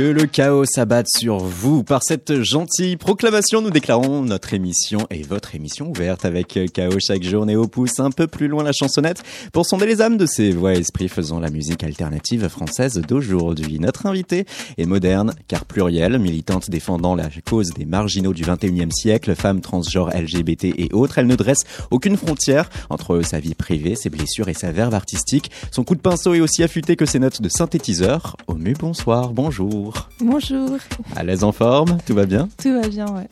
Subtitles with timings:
[0.00, 1.84] Que le chaos s'abatte sur vous.
[1.84, 7.22] Par cette gentille proclamation, nous déclarons notre émission et votre émission ouverte avec chaos chaque
[7.22, 7.44] jour.
[7.44, 9.22] Néo pousse un peu plus loin la chansonnette
[9.52, 13.78] pour sonder les âmes de ces voix esprits faisant la musique alternative française d'aujourd'hui.
[13.78, 14.46] Notre invitée
[14.78, 20.16] est moderne car plurielle, militante défendant la cause des marginaux du 21e siècle, femme transgenre
[20.16, 21.18] LGBT et autres.
[21.18, 25.50] Elle ne dresse aucune frontière entre sa vie privée, ses blessures et sa verve artistique.
[25.70, 28.38] Son coup de pinceau est aussi affûté que ses notes de synthétiseur.
[28.46, 29.89] Omu, bonsoir, bonjour.
[30.20, 30.78] Bonjour.
[31.16, 33.26] À l'aise en forme Tout va bien Tout va bien, ouais.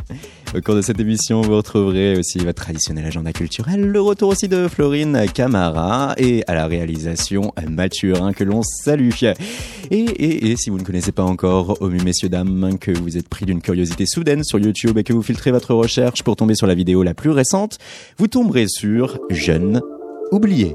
[0.56, 4.48] Au cours de cette émission, vous retrouverez aussi votre traditionnel agenda culturel, le retour aussi
[4.48, 9.10] de Florine Camara et à la réalisation Mathurin que l'on salue.
[9.90, 13.28] Et, et, et si vous ne connaissez pas encore Omu messieurs dames, que vous êtes
[13.28, 16.66] pris d'une curiosité soudaine sur YouTube et que vous filtrez votre recherche pour tomber sur
[16.66, 17.78] la vidéo la plus récente,
[18.16, 19.82] vous tomberez sur Jeune
[20.30, 20.74] oublié.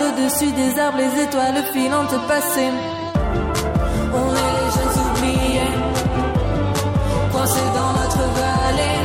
[0.21, 2.69] au-dessus des arbres les étoiles filantes passer.
[4.13, 5.73] On est les jeunes oubliés,
[7.31, 9.01] coincés dans notre vallée.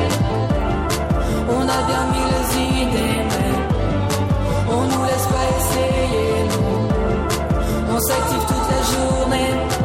[1.48, 2.46] On a bien mis les
[2.82, 3.52] idées, mais
[4.68, 6.38] on nous laisse pas essayer.
[7.90, 9.75] On s'active toute la journée.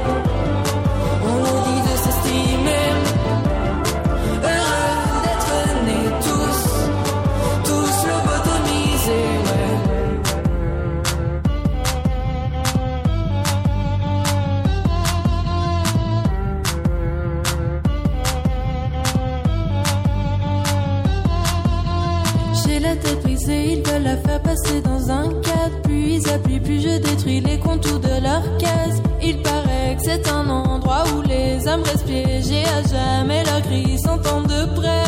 [24.61, 25.81] Passer dans un cadre.
[25.83, 29.01] Puis ils appuient, puis je détruis les contours de leur case.
[29.21, 33.43] Il paraît que c'est un endroit où les hommes restent piégés à jamais.
[33.43, 35.03] Leurs cris s'entendent de près.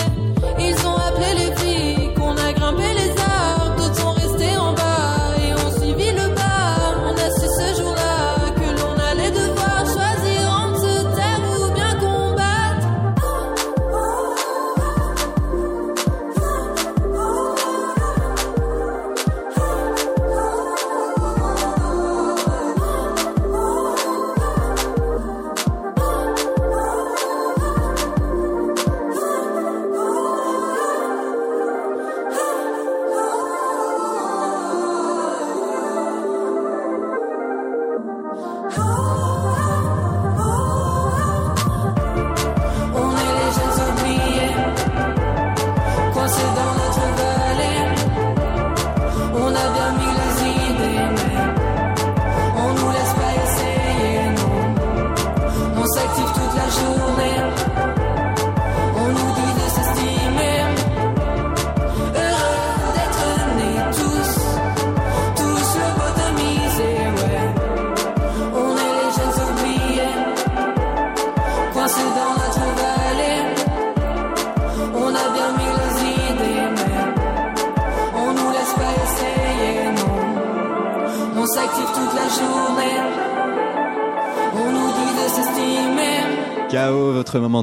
[0.60, 3.33] Ils ont appelé les filles, qu'on a grimpé les arbres.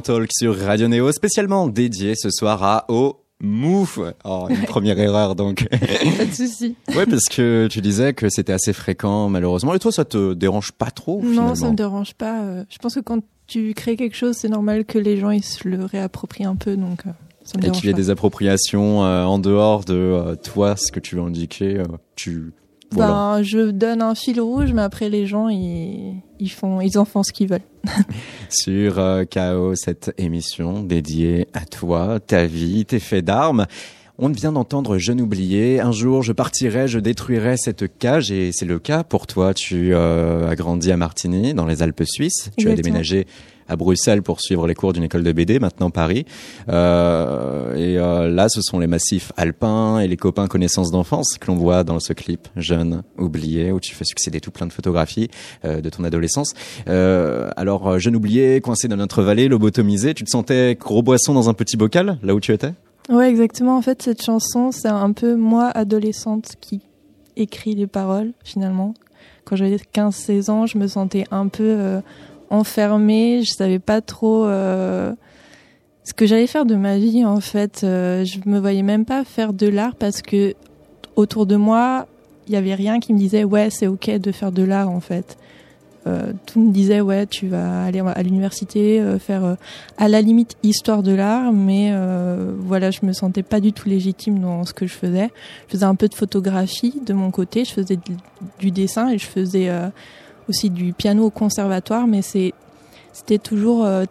[0.01, 3.17] Talk sur Radio Néo, spécialement dédié ce soir à O.
[3.43, 5.67] Mouf Oh, une première erreur donc.
[6.17, 6.75] Pas de souci.
[6.95, 9.73] ouais, parce que tu disais que c'était assez fréquent malheureusement.
[9.73, 12.43] Et toi, ça te dérange pas trop Non, finalement ça me dérange pas.
[12.43, 15.43] euh, Je pense que quand tu crées quelque chose, c'est normal que les gens ils
[15.43, 17.11] se le réapproprient un peu, donc euh,
[17.43, 20.91] ça me Et qu'il y ait des appropriations euh, en dehors de euh, toi, ce
[20.91, 22.53] que tu veux indiquer, euh, tu
[22.95, 27.05] Ben, je donne un fil rouge, mais après les gens, ils, ils font, ils en
[27.05, 27.61] font ce qu'ils veulent.
[28.49, 33.67] Sur euh, KO, cette émission dédiée à toi, ta vie, tes faits d'armes.
[34.17, 35.79] On vient d'entendre Jeune oublié.
[35.79, 39.53] Un jour, je partirai, je détruirai cette cage, et c'est le cas pour toi.
[39.53, 42.51] Tu euh, as grandi à Martigny, dans les Alpes suisses.
[42.57, 43.25] Tu as déménagé
[43.71, 46.25] à Bruxelles pour suivre les cours d'une école de BD, maintenant Paris.
[46.67, 51.47] Euh, et euh, là, ce sont les massifs alpins et les copains connaissances d'enfance que
[51.47, 55.29] l'on voit dans ce clip Jeune oublié, où tu fais succéder tout plein de photographies
[55.63, 56.53] euh, de ton adolescence.
[56.85, 61.53] Alors, Jeune oublié, coincé dans notre vallée, lobotomisé, tu te sentais gros boisson dans un
[61.53, 62.73] petit bocal, là où tu étais?
[63.09, 63.77] Ouais, exactement.
[63.77, 66.81] En fait, cette chanson, c'est un peu moi, adolescente, qui
[67.37, 68.93] écrit les paroles, finalement.
[69.45, 72.01] Quand j'avais 15-16 ans, je me sentais un peu
[72.51, 73.41] enfermée.
[73.43, 75.13] Je savais pas trop euh,
[76.03, 77.81] ce que j'allais faire de ma vie, en fait.
[77.83, 80.53] Euh, je me voyais même pas faire de l'art parce que
[81.15, 82.07] autour de moi,
[82.47, 84.99] il y avait rien qui me disait ouais, c'est ok de faire de l'art, en
[84.99, 85.37] fait.
[86.07, 89.55] Euh, tout me disait ouais tu vas aller à l'université euh, faire euh,
[89.99, 93.87] à la limite histoire de l'art mais euh, voilà je me sentais pas du tout
[93.87, 95.29] légitime dans ce que je faisais
[95.67, 98.13] je faisais un peu de photographie de mon côté je faisais du,
[98.57, 99.69] du dessin et je faisais
[100.51, 102.53] aussi du piano au conservatoire mais c'est
[103.13, 104.03] c'était toujours euh,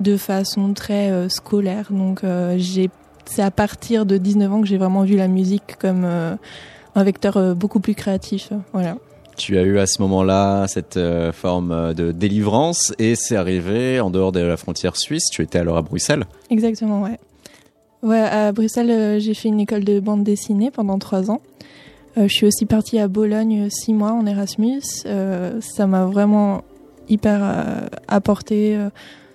[0.00, 2.90] de façon très euh, scolaire donc euh, j'ai
[3.24, 7.54] c'est à partir de 19 ans que j'ai vraiment vu la musique comme un vecteur
[7.54, 8.96] beaucoup plus créatif voilà
[9.36, 10.98] Tu as eu à ce moment-là cette
[11.32, 15.30] forme de délivrance et c'est arrivé en dehors de la frontière suisse.
[15.30, 16.24] Tu étais alors à Bruxelles.
[16.50, 17.18] Exactement, ouais.
[18.02, 21.40] Ouais, à Bruxelles, j'ai fait une école de bande dessinée pendant trois ans.
[22.18, 24.82] Euh, je suis aussi partie à Bologne six mois en Erasmus.
[25.06, 26.62] Euh, ça m'a vraiment
[27.08, 28.78] hyper euh, apporté,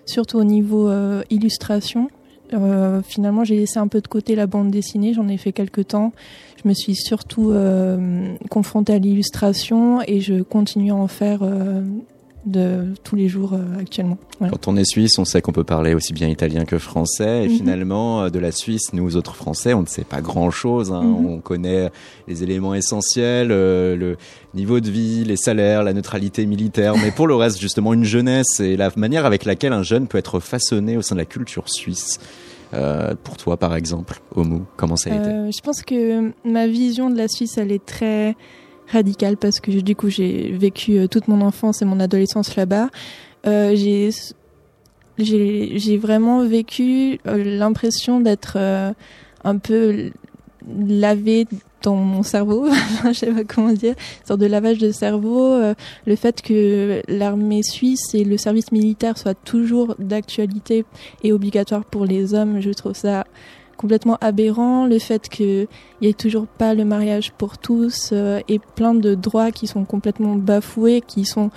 [0.05, 0.91] surtout au niveau
[1.29, 2.09] illustration.
[3.03, 5.13] Finalement, j'ai laissé un peu de côté la bande dessinée.
[5.13, 6.13] J'en ai fait quelques temps.
[6.63, 7.53] Je me suis surtout
[8.49, 11.41] confrontée à l'illustration et je continue à en faire
[12.47, 14.17] de tous les jours euh, actuellement.
[14.39, 14.51] Voilà.
[14.51, 17.43] Quand on est suisse, on sait qu'on peut parler aussi bien italien que français.
[17.45, 17.55] Et Mhm.
[17.57, 20.91] finalement, euh, de la Suisse, nous autres Français, on ne sait pas grand-chose.
[20.91, 21.03] hein.
[21.03, 21.25] Mhm.
[21.25, 21.91] On connaît
[22.27, 24.17] les éléments essentiels, euh, le
[24.53, 26.95] niveau de vie, les salaires, la neutralité militaire.
[26.97, 30.17] Mais pour le reste, justement, une jeunesse et la manière avec laquelle un jeune peut
[30.17, 32.19] être façonné au sein de la culture suisse.
[32.73, 35.29] Euh, pour toi, par exemple, Omu, comment ça a été?
[35.55, 38.35] Je pense que ma vision de la Suisse, elle est très
[38.91, 42.89] radicale parce que du coup, j'ai vécu euh, toute mon enfance et mon adolescence là-bas.
[43.45, 44.11] Euh, j'ai
[45.17, 48.93] j'ai vraiment vécu euh, l'impression d'être euh,
[49.43, 50.11] un peu
[50.67, 51.47] lavé
[51.83, 52.67] dans mon cerveau,
[53.05, 55.73] je sais pas comment dire, une sorte de lavage de cerveau, euh,
[56.05, 60.85] le fait que l'armée suisse et le service militaire soient toujours d'actualité
[61.23, 63.25] et obligatoire pour les hommes, je trouve ça
[63.77, 65.67] complètement aberrant, le fait qu'il
[66.01, 69.85] n'y ait toujours pas le mariage pour tous euh, et plein de droits qui sont
[69.85, 71.51] complètement bafoués, qui sont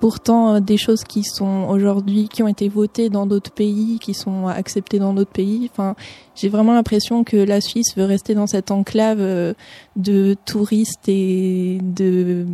[0.00, 4.14] pourtant euh, des choses qui sont aujourd'hui, qui ont été votées dans d'autres pays, qui
[4.14, 5.68] sont acceptées dans d'autres pays.
[5.72, 5.94] Enfin,
[6.36, 9.54] j'ai vraiment l'impression que la Suisse veut rester dans cette enclave euh,
[9.96, 12.46] de touristes et de,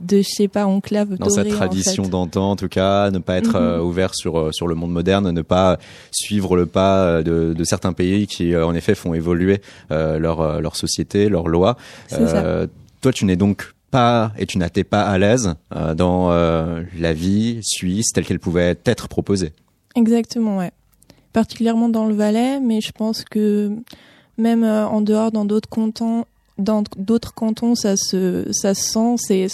[0.00, 2.10] de je sais pas, enclave dans dorée, en tradition fait.
[2.10, 3.64] d'antan, en tout cas, ne pas être Mhm.
[3.66, 5.78] euh, ouvert sur sur le monde moderne, ne pas
[6.10, 9.60] suivre le pas de, de certains pays qui, en effet, font évoluer
[9.90, 11.76] leur leur société, leurs lois.
[12.12, 12.66] Euh,
[13.00, 17.12] toi, tu n'es donc pas et tu n'étais pas à l'aise euh, dans euh, la
[17.12, 19.52] vie suisse telle qu'elle pouvait être proposée.
[19.94, 20.70] Exactement, ouais.
[21.32, 23.70] Particulièrement dans le Valais, mais je pense que
[24.36, 26.24] même euh, en dehors, dans d'autres cantons,
[26.58, 29.14] dans d'autres cantons, ça se, ça se sent.
[29.18, 29.46] C'est,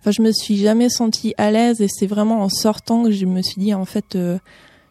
[0.00, 3.26] enfin, je me suis jamais sentie à l'aise et c'est vraiment en sortant que je
[3.26, 4.38] me suis dit en fait, euh,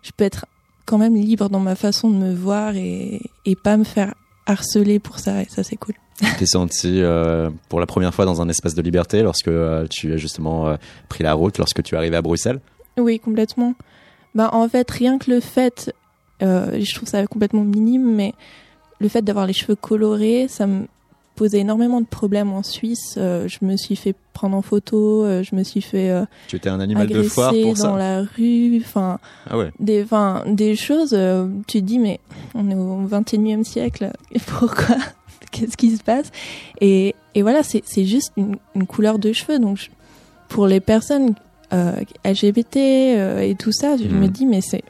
[0.01, 0.46] je peux être
[0.86, 4.13] quand même libre dans ma façon de me voir et, et pas me faire
[4.46, 5.42] harceler pour ça.
[5.42, 5.96] Et ça, c'est cool.
[6.38, 10.14] T'es senti euh, pour la première fois dans un espace de liberté lorsque euh, tu
[10.14, 10.76] as justement euh,
[11.08, 12.60] pris la route, lorsque tu es arrivé à Bruxelles?
[12.98, 13.74] Oui, complètement.
[14.36, 15.94] Bah, en fait, rien que le fait,
[16.42, 18.34] euh, je trouve ça complètement minime, mais
[19.00, 20.88] le fait d'avoir les cheveux colorés, ça me
[21.36, 23.16] posait énormément de problèmes en Suisse.
[23.18, 26.58] Euh, je me suis fait prendre en photo, euh, je me suis fait euh, Tu
[26.58, 27.98] étais un animal de foire pour dans ça.
[27.98, 29.72] la rue, enfin Ah ouais.
[29.80, 31.14] des, enfin des choses.
[31.14, 32.20] euh, tu te dis mais
[32.56, 34.98] on est au 21e siècle, et pourquoi?
[35.60, 36.32] Qu'est-ce qui se passe
[36.82, 39.60] et, et voilà, c'est juste une, une couleur de cheveux.
[39.60, 39.89] Donc je-
[40.48, 41.36] pour les personnes
[41.74, 41.94] euh,
[42.25, 44.20] LGBT euh, et tout ça, je Mhm.
[44.20, 44.84] me dis mais c'est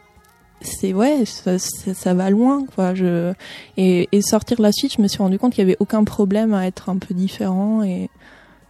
[0.62, 2.94] c'est ouais, ça, ça, ça va loin quoi.
[2.94, 3.34] Je
[3.78, 6.54] et, et sortir la suite, je me suis rendu compte qu'il y avait aucun problème
[6.54, 8.10] à être un peu différent et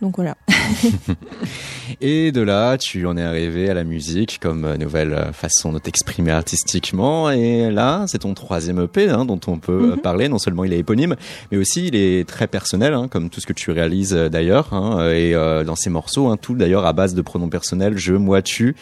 [0.01, 0.38] Donc voilà.
[2.01, 5.74] Et de là, tu en es arrivé à la musique comme euh, nouvelle euh, façon
[5.74, 7.29] de t'exprimer artistiquement.
[7.32, 10.01] Et là, c'est ton troisième EP hein, dont on peut euh, Mhm.
[10.01, 10.29] parler.
[10.29, 11.15] Non seulement il est éponyme,
[11.51, 14.74] mais aussi il est très personnel, hein, comme tout ce que tu réalises euh, d'ailleurs.
[14.74, 18.41] hein, et euh, dans ces morceaux, tout d'ailleurs à base de pronoms personnels, je, moi,
[18.41, 18.75] tu.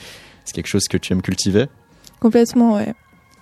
[0.45, 1.65] C'est quelque chose que tu aimes cultiver?
[2.19, 2.93] Complètement, ouais.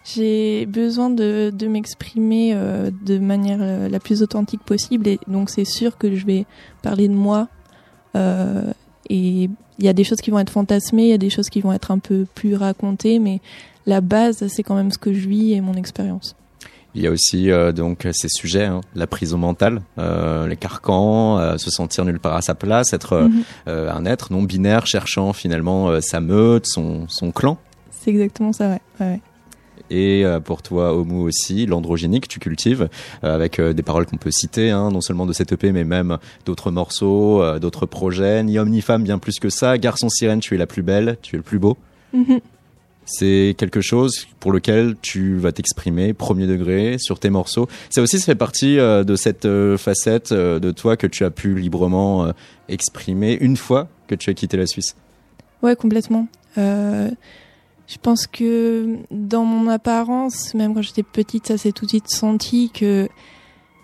[0.05, 5.49] J'ai besoin de, de m'exprimer euh, de manière euh, la plus authentique possible et donc
[5.49, 6.45] c'est sûr que je vais
[6.83, 7.47] parler de moi.
[8.15, 8.71] Euh,
[9.09, 11.49] et il y a des choses qui vont être fantasmées, il y a des choses
[11.49, 13.39] qui vont être un peu plus racontées, mais
[13.85, 16.35] la base, c'est quand même ce que je vis et mon expérience.
[16.95, 21.37] Il y a aussi euh, donc ces sujets, hein, la prison mentale, euh, les carcans,
[21.39, 23.43] euh, se sentir nulle part à sa place, être Mhm.
[23.67, 27.57] un être non binaire cherchant finalement sa meute, son, son clan.
[27.91, 29.19] C'est exactement ça, ouais, ouais.
[29.89, 32.89] Et euh, pour toi, Homo aussi, l'androgynie que tu cultives,
[33.23, 35.83] euh, avec euh, des paroles qu'on peut citer, hein, non seulement de cette EP, mais
[35.83, 39.77] même d'autres morceaux, d'autres projets, ni homme ni femme, bien plus que ça.
[39.77, 41.77] Garçon sirène, tu es la plus belle, tu es le plus beau.
[42.13, 42.39] Mhm.
[43.05, 47.67] C'est quelque chose pour lequel tu vas t'exprimer premier degré sur tes morceaux.
[47.91, 51.23] Ça aussi, ça fait partie euh, de cette euh, facette euh, de toi que tu
[51.23, 52.31] as pu librement
[52.67, 54.95] exprimer une fois que tu as quitté la Suisse.
[55.61, 56.27] Ouais, complètement.
[57.87, 62.09] Je pense que dans mon apparence, même quand j'étais petite, ça s'est tout de suite
[62.09, 63.07] senti que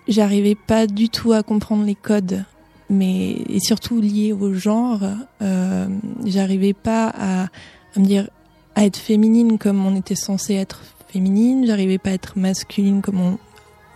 [0.07, 2.43] j'arrivais pas du tout à comprendre les codes,
[2.89, 5.01] mais et surtout liés au genre,
[5.41, 5.87] euh,
[6.25, 8.29] j'arrivais pas à, à me dire
[8.75, 13.19] à être féminine comme on était censé être féminine, j'arrivais pas à être masculine comme
[13.19, 13.37] on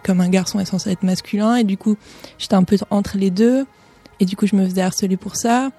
[0.04, 1.56] comme un garçon est censé être masculin.
[1.56, 1.96] Et du coup
[2.38, 3.66] j'étais un peu entre les deux.
[4.20, 5.72] Et du coup je me faisais harceler pour ça.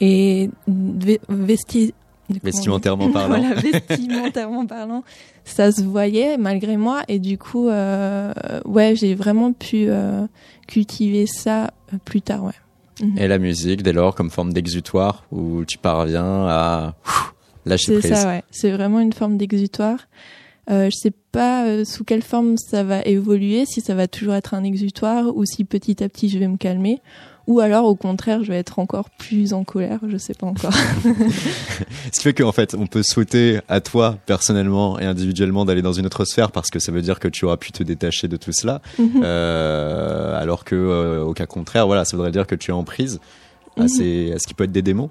[0.00, 1.92] Et ve- vesti
[2.42, 3.38] Vestimentairement parlant.
[3.40, 5.04] voilà, vestimentairement parlant,
[5.44, 8.32] ça se voyait malgré moi et du coup, euh,
[8.64, 10.26] ouais, j'ai vraiment pu euh,
[10.66, 12.52] cultiver ça euh, plus tard, ouais.
[13.18, 17.34] Et la musique, dès lors, comme forme d'exutoire, où tu parviens à ouf,
[17.66, 18.14] lâcher C'est prise.
[18.22, 18.42] ça, ouais.
[18.50, 19.98] C'est vraiment une forme d'exutoire.
[20.68, 24.34] Euh, je sais pas euh, sous quelle forme ça va évoluer, si ça va toujours
[24.34, 27.00] être un exutoire ou si petit à petit je vais me calmer,
[27.46, 30.72] ou alors au contraire je vais être encore plus en colère, je sais pas encore.
[32.12, 35.92] Ce qui fait qu'en fait, on peut souhaiter à toi, personnellement et individuellement, d'aller dans
[35.92, 38.36] une autre sphère parce que ça veut dire que tu auras pu te détacher de
[38.36, 38.80] tout cela.
[38.98, 39.20] Mhm.
[39.22, 42.82] Euh, alors que, euh, au cas contraire, voilà, ça voudrait dire que tu es en
[42.84, 43.20] prise
[43.78, 45.10] à, ces- à ce qui peut être des démons?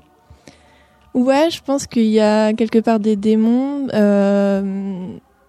[1.14, 3.88] Ouais, je pense qu'il y a quelque part des démons.
[3.94, 5.08] Euh,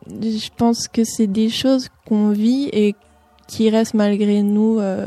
[0.09, 2.95] je pense que c'est des choses qu'on vit et
[3.49, 5.07] qui restent malgré nous, euh,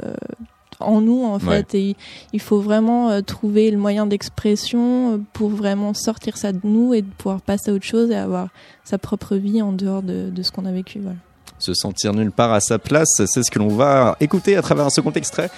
[0.79, 1.58] en nous en Ouais.
[1.63, 1.75] fait.
[1.75, 1.96] Et
[2.34, 6.94] il faut vraiment euh, trouver le moyen d'expression euh, pour vraiment sortir ça de nous
[6.94, 8.48] et de pouvoir passer à autre chose et avoir
[8.84, 11.00] sa propre vie en dehors de, de ce qu'on a vécu.
[11.00, 11.18] Voilà.
[11.58, 14.86] Se sentir nulle part à sa place, c'est ce que l'on va écouter à travers
[14.86, 15.50] un second extrait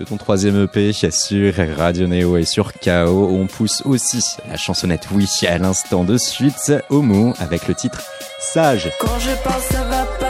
[0.00, 3.28] de ton troisième EP sur Radio Neo et sur KO.
[3.30, 8.02] On pousse aussi la chansonnette Oui à l'instant de suite Homo avec le titre
[8.40, 8.90] Sage.
[8.98, 10.29] Quand je parle, ça va pas.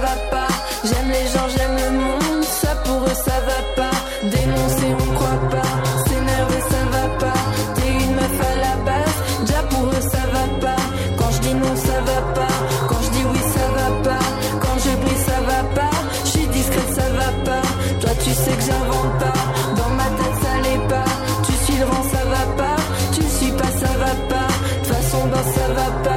[0.00, 0.48] Va pas.
[0.84, 2.44] J'aime les gens, j'aime le monde.
[2.44, 3.96] Ça pour eux, ça va pas.
[4.22, 5.72] Dénoncer, on croit pas.
[6.06, 7.40] S'énerver, ça va pas.
[7.74, 9.16] T'es une meuf à la base.
[9.44, 10.82] Déjà pour eux, ça va pas.
[11.18, 12.54] Quand je dis non, ça va pas.
[12.88, 14.24] Quand je dis oui, ça va pas.
[14.62, 15.96] Quand je brille, ça va pas.
[16.24, 17.66] Je suis discrète, ça va pas.
[18.00, 19.38] Toi, tu sais que j'invente pas.
[19.78, 21.10] Dans ma tête, ça l'est pas.
[21.44, 22.76] Tu suis le vent, ça va pas.
[23.14, 24.48] Tu suis pas, ça va pas.
[24.48, 26.15] De toute façon, ben, ça va pas.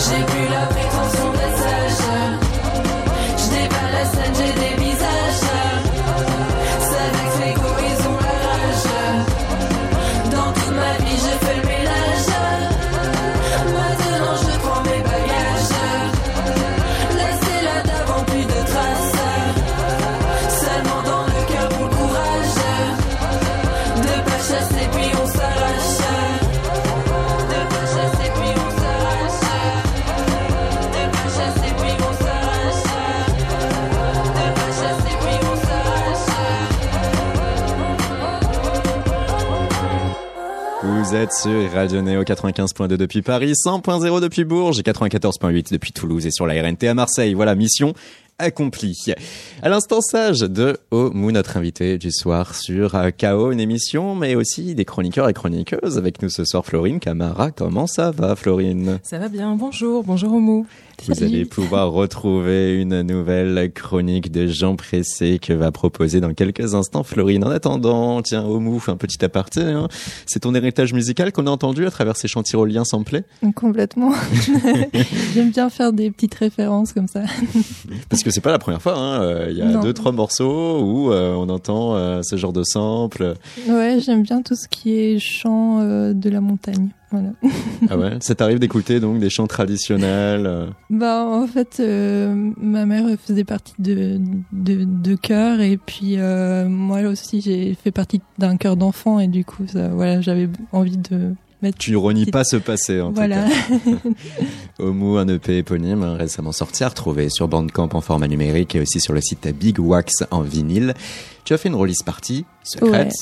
[0.00, 0.77] J'ai plus la
[41.08, 46.26] Vous êtes sur Radio Néo 95.2 depuis Paris, 100.0 depuis Bourges et 94.8 depuis Toulouse
[46.26, 47.32] et sur la RNT à Marseille.
[47.32, 47.94] Voilà, mission
[48.38, 49.14] accomplie.
[49.62, 54.34] À l'instant sage de Omu, notre invité du soir sur euh, KO, une émission, mais
[54.36, 55.98] aussi des chroniqueurs et chroniqueuses.
[55.98, 57.50] Avec nous ce soir, Florine Camara.
[57.50, 59.00] Comment ça va, Florine?
[59.02, 60.66] Ça va bien, bonjour, bonjour Oumou.
[61.06, 61.26] Vous Salut.
[61.26, 67.04] allez pouvoir retrouver une nouvelle chronique de Jean Pressé que va proposer dans quelques instants
[67.04, 67.44] Florine.
[67.44, 69.60] En attendant, tiens, Omu, un petit aparté.
[69.62, 69.88] Hein.
[70.26, 73.22] C'est ton héritage musical qu'on a entendu à travers ces chants tyroliens samplés
[73.54, 74.12] Complètement.
[75.34, 77.22] J'aime bien faire des petites références comme ça.
[78.08, 78.94] Parce que c'est pas la première fois.
[78.96, 79.22] hein.
[79.22, 79.80] Euh, Il y a Non.
[79.82, 83.34] deux, trois morceaux où euh, on entend euh, ce genre de sample.
[83.68, 86.88] Ouais, j'aime bien tout ce qui est chant euh, de la montagne.
[87.10, 87.30] Voilà.
[87.88, 88.18] ah ouais?
[88.20, 94.20] Ça t'arrive d'écouter donc des chants traditionnels Bah en fait, ma mère faisait partie de
[94.52, 99.44] de, de chœur et puis moi aussi j'ai fait partie d'un chœur d'enfant et du
[99.44, 101.78] coup ça, voilà j'avais envie de mettre.
[101.78, 103.44] Tu renies pas ce passé en Voilà.
[103.44, 103.50] tout
[104.00, 104.10] cas.
[104.84, 109.00] Omu, un EP éponyme récemment sorti, à retrouver sur Bandcamp en format numérique et aussi
[109.00, 110.94] sur le site Big Wax en vinyle.
[111.44, 113.12] Tu as fait une release party secrète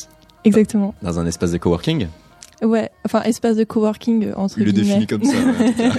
[0.44, 0.94] Exactement.
[1.02, 2.08] dans un espace de coworking?
[2.62, 2.88] Ouais.
[3.04, 5.04] Enfin espace de coworking euh, entre Il le guillemets.
[5.04, 5.36] définit comme ça.
[5.36, 5.90] ouais.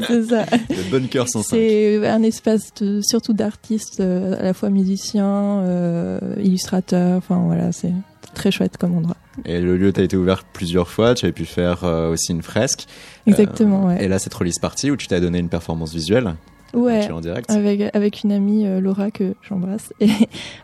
[0.08, 0.44] C'est ça.
[0.68, 1.56] Le bon cœur 105.
[1.56, 7.16] C'est un espace de- surtout d'artistes, euh, à la fois musiciens, euh, illustrateurs.
[7.18, 7.92] Enfin voilà, c'est
[8.34, 9.16] très chouette comme endroit.
[9.44, 11.14] Et le lieu t'a été ouvert plusieurs fois.
[11.14, 12.86] Tu avais pu faire euh, aussi une fresque.
[13.26, 13.84] Exactement.
[13.84, 14.04] Euh, ouais.
[14.04, 16.34] Et là, cette release party où tu t'as donné une performance visuelle.
[16.74, 17.06] Ouais.
[17.06, 17.48] Tu en direct.
[17.50, 20.08] avec avec une amie euh, Laura que j'embrasse et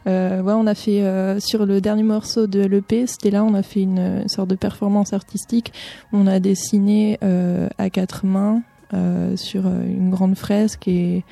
[0.07, 1.05] ouais on a fait
[1.39, 4.57] sur le dernier morceau de l'EP c'était là on a fait une, une sorte de
[4.57, 5.73] performance artistique
[6.13, 7.17] on a dessiné
[7.79, 8.63] à quatre mains
[9.37, 11.23] sur une grande fresque et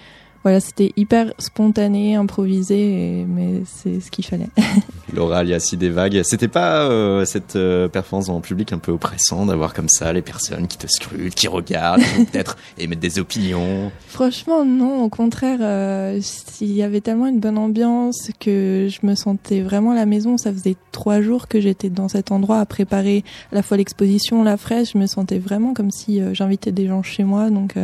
[0.44, 4.48] voilà c'était hyper spontané improvisé et- mais c'est ce qu'il fallait
[5.14, 6.20] Laura alias des vagues.
[6.22, 10.20] C'était pas euh, cette euh, performance en public un peu oppressant d'avoir comme ça les
[10.22, 13.90] personnes qui te scrutent, qui regardent, peut-être émettre des opinions?
[14.08, 15.02] Franchement, non.
[15.04, 16.20] Au contraire, euh,
[16.60, 20.36] il y avait tellement une bonne ambiance que je me sentais vraiment à la maison.
[20.36, 24.42] Ça faisait trois jours que j'étais dans cet endroit à préparer à la fois l'exposition,
[24.44, 24.92] la fraîche.
[24.92, 27.48] Je me sentais vraiment comme si j'invitais des gens chez moi.
[27.48, 27.74] Donc,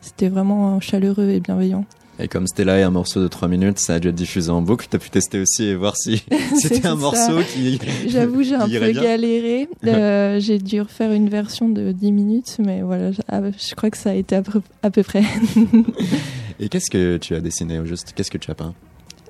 [0.00, 1.84] c'était vraiment chaleureux et bienveillant.
[2.22, 4.50] Et comme c'était là et un morceau de 3 minutes, ça a dû être diffusé
[4.50, 4.86] en boucle.
[4.90, 6.22] T'as pu tester aussi et voir si
[6.60, 6.94] c'était un ça.
[6.96, 7.78] morceau qui.
[8.08, 9.02] J'avoue, j'ai un peu bien.
[9.02, 9.68] galéré.
[9.86, 13.90] Euh, j'ai dû refaire une version de 10 minutes, mais voilà, je, ah, je crois
[13.90, 15.22] que ça a été à peu, à peu près.
[16.60, 18.12] Et qu'est-ce que tu as dessiné au juste?
[18.14, 18.74] Qu'est-ce que tu as peint?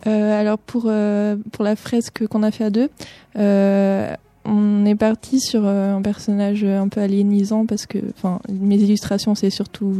[0.07, 2.89] Euh, alors pour euh, pour la fresque qu'on a fait à deux,
[3.37, 8.77] euh, on est parti sur euh, un personnage un peu aliénisant parce que enfin mes
[8.77, 9.93] illustrations c'est surtout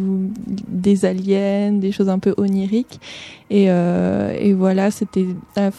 [0.69, 3.01] des aliens, des choses un peu oniriques
[3.51, 5.27] et euh, et voilà c'était
[5.57, 5.71] un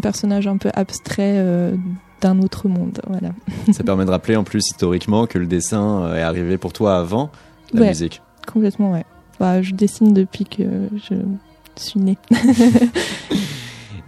[0.00, 1.74] personnage un peu abstrait euh,
[2.20, 3.30] d'un autre monde voilà.
[3.72, 6.98] Ça permet de rappeler en plus historiquement que le dessin euh, est arrivé pour toi
[6.98, 7.30] avant
[7.72, 7.88] la Ouais.
[7.88, 8.20] musique.
[8.46, 9.04] Complètement ouais.
[9.38, 10.64] Bah je dessine depuis que
[11.08, 11.14] je
[11.76, 12.18] suis née.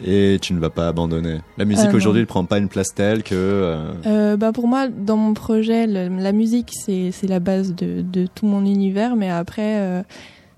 [0.04, 1.38] Et tu ne vas pas abandonner.
[1.58, 1.94] La musique non.
[1.96, 3.34] aujourd'hui ne prend pas une place telle que.
[3.34, 8.02] euh, Euh, bah pour moi, dans mon projet, le- la musique c'est la base de,
[8.02, 10.02] de tout mon univers, mais après euh,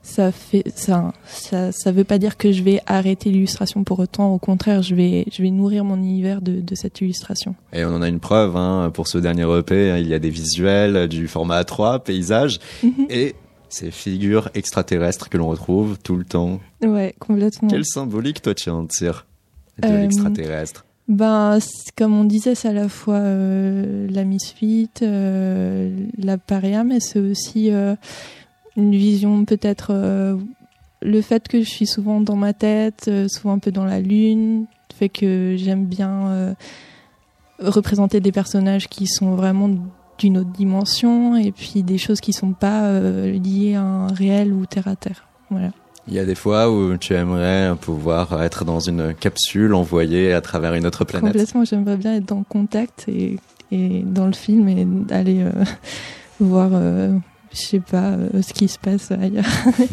[0.03, 4.33] ça fait ça, ça ça veut pas dire que je vais arrêter l'illustration pour autant.
[4.35, 7.55] Au contraire, je vais je vais nourrir mon univers de, de cette illustration.
[7.73, 9.91] Et on en a une preuve hein, pour ce dernier EP.
[9.91, 13.07] hein, il y a des visuels du format A3, paysage, Mhm.
[13.11, 13.35] et
[13.71, 16.61] ces figures extraterrestres que l'on retrouve tout le temps.
[16.85, 17.69] Ouais, complètement.
[17.69, 19.27] Quelle symbolique toi tu en tires
[19.83, 21.59] de Euh, l'extraterrestre Ben,
[21.97, 27.19] comme on disait, c'est à la fois euh, la misfit, euh, la paria, mais c'est
[27.19, 27.71] aussi
[28.77, 29.93] une vision peut-être
[31.03, 34.65] le fait que je suis souvent dans ma tête, souvent un peu dans la lune,
[34.95, 36.57] fait que j'aime bien
[37.59, 39.71] représenter des personnages qui sont vraiment
[40.19, 44.65] d'une autre dimension et puis des choses qui sont pas liées à un réel ou
[44.65, 45.29] terre à terre.
[45.51, 45.71] Voilà.
[46.07, 50.40] Il y a des fois où tu aimerais pouvoir être dans une capsule envoyée à
[50.43, 51.33] travers une autre planète.
[51.33, 53.38] Complètement, j'aimerais bien être dans Contact et,
[53.73, 55.51] et dans le film et aller euh,
[56.40, 57.17] voir, euh,
[57.53, 59.45] je sais pas, euh, ce qui se passe ailleurs.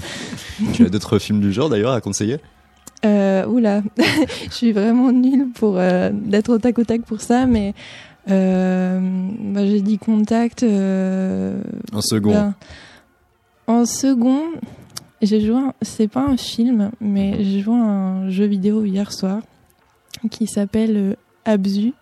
[0.74, 2.38] Tu as d'autres films du genre d'ailleurs à conseiller?
[3.06, 7.45] Euh, oula, je suis vraiment nulle pour euh, d'être au tac au tac pour ça,
[7.47, 7.74] mais
[8.30, 9.00] euh,
[9.39, 10.62] bah, j'ai dit Contact.
[10.63, 11.62] euh,
[11.93, 12.32] En second.
[12.32, 12.54] ben,
[13.65, 14.41] en second,
[15.21, 15.55] j'ai joué.
[15.57, 19.41] un- C'est pas un film, mais j'ai joué à un jeu vidéo hier soir
[20.29, 21.13] qui s'appelle euh,
[21.45, 21.93] Abzu.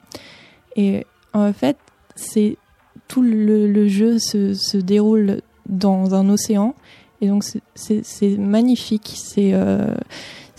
[0.76, 1.78] Et en fait,
[2.16, 2.58] c'est
[3.08, 6.76] tout le, le jeu se, se déroule dans un océan.
[7.22, 7.44] Et donc,
[7.76, 9.12] c'est magnifique.
[9.16, 9.94] C'est euh,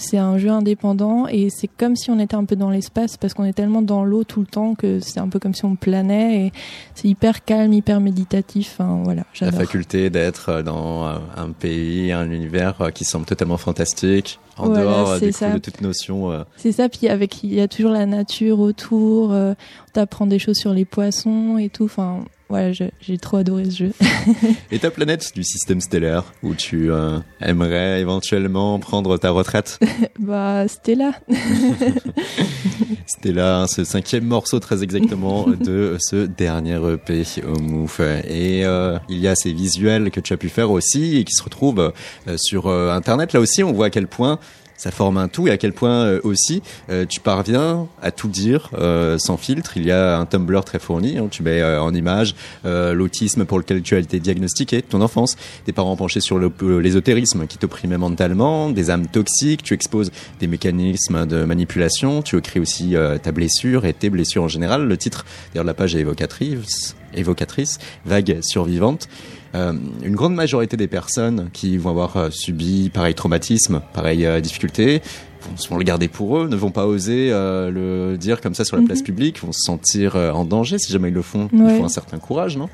[0.01, 3.35] c'est un jeu indépendant et c'est comme si on était un peu dans l'espace parce
[3.35, 5.77] qu'on est tellement dans l'eau tout le temps que c'est un peu comme si on
[5.77, 6.53] planait et
[6.95, 8.77] c'est hyper calme, hyper méditatif.
[8.79, 13.57] Enfin, voilà, La faculté d'être dans euh, un pays, un univers euh, qui semble totalement
[13.59, 16.31] fantastique, en Voilà, dehors euh, du coup, de toute notion.
[16.33, 19.53] euh, C'est ça, puis avec il y a toujours la nature autour, euh,
[19.89, 21.85] on t'apprend des choses sur les poissons et tout.
[21.85, 23.93] Enfin, voilà, j'ai trop adoré ce jeu.
[24.73, 29.79] Et ta planète du système stellaire où tu euh, aimerais éventuellement prendre ta retraite?
[30.19, 30.67] Bah.
[30.69, 31.13] C'était là
[33.63, 38.01] hein, ce cinquième morceau très exactement de ce dernier EP au Mouf.
[38.01, 41.33] Et euh, il y a ces visuels que tu as pu faire aussi et qui
[41.33, 41.93] se retrouvent
[42.29, 43.33] euh, sur Internet.
[43.33, 44.39] Là aussi, on voit à quel point
[44.81, 48.29] ça forme un tout et à quel point euh, aussi euh, tu parviens à tout
[48.29, 49.77] dire euh, sans filtre.
[49.77, 51.19] Il y a un Tumblr très fourni.
[51.19, 51.29] hein.
[51.31, 55.37] tu mets euh, en image euh, l'autisme pour lequel tu as été diagnostiqué, ton enfance,
[55.67, 59.63] des parents penchés sur euh, l'ésotérisme qui t'opprimait mentalement, des âmes toxiques.
[59.63, 62.23] Tu exposes des mécanismes de manipulation.
[62.23, 64.87] Tu écris aussi ta blessure et tes blessures en général.
[64.89, 69.09] Le titre d'ailleurs de la page est évocatrice, évocatrice, vague survivante.
[69.55, 69.73] Euh,
[70.05, 75.03] une grande majorité des personnes qui vont avoir euh, subi pareil traumatisme, pareille euh, difficulté,
[75.43, 78.65] vont se le garder pour eux, ne vont pas oser euh, le dire comme ça
[78.65, 78.89] sur la Mhm.
[78.89, 81.49] place publique, vont se sentir euh, en danger si jamais ils le font.
[81.53, 81.79] Il Ouais.
[81.79, 82.69] faut un certain courage, non?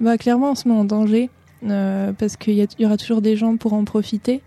[0.00, 1.30] Bah, clairement, on se met en danger
[1.68, 4.40] euh, parce qu'il y, il y aura toujours des gens pour en profiter.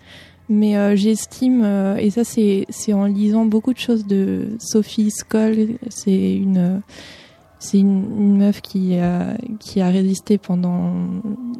[0.49, 5.69] Mais euh, j'estime, euh, et ça c'est en lisant beaucoup de choses de Sophie Skoll,
[5.89, 6.77] c'est une euh,
[7.63, 10.91] c'est une, une meuf qui a qui a résisté pendant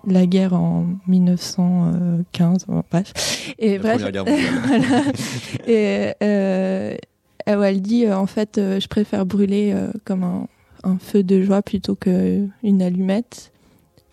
[0.06, 3.54] la guerre en 1915, bon, bref.
[3.60, 4.52] Et La bref, Première Guerre mondiale.
[4.68, 5.04] voilà.
[5.68, 6.96] Et euh,
[7.46, 10.48] elle, dit euh, en fait, euh, je préfère brûler euh, comme un,
[10.84, 13.52] un feu de joie plutôt qu'une allumette.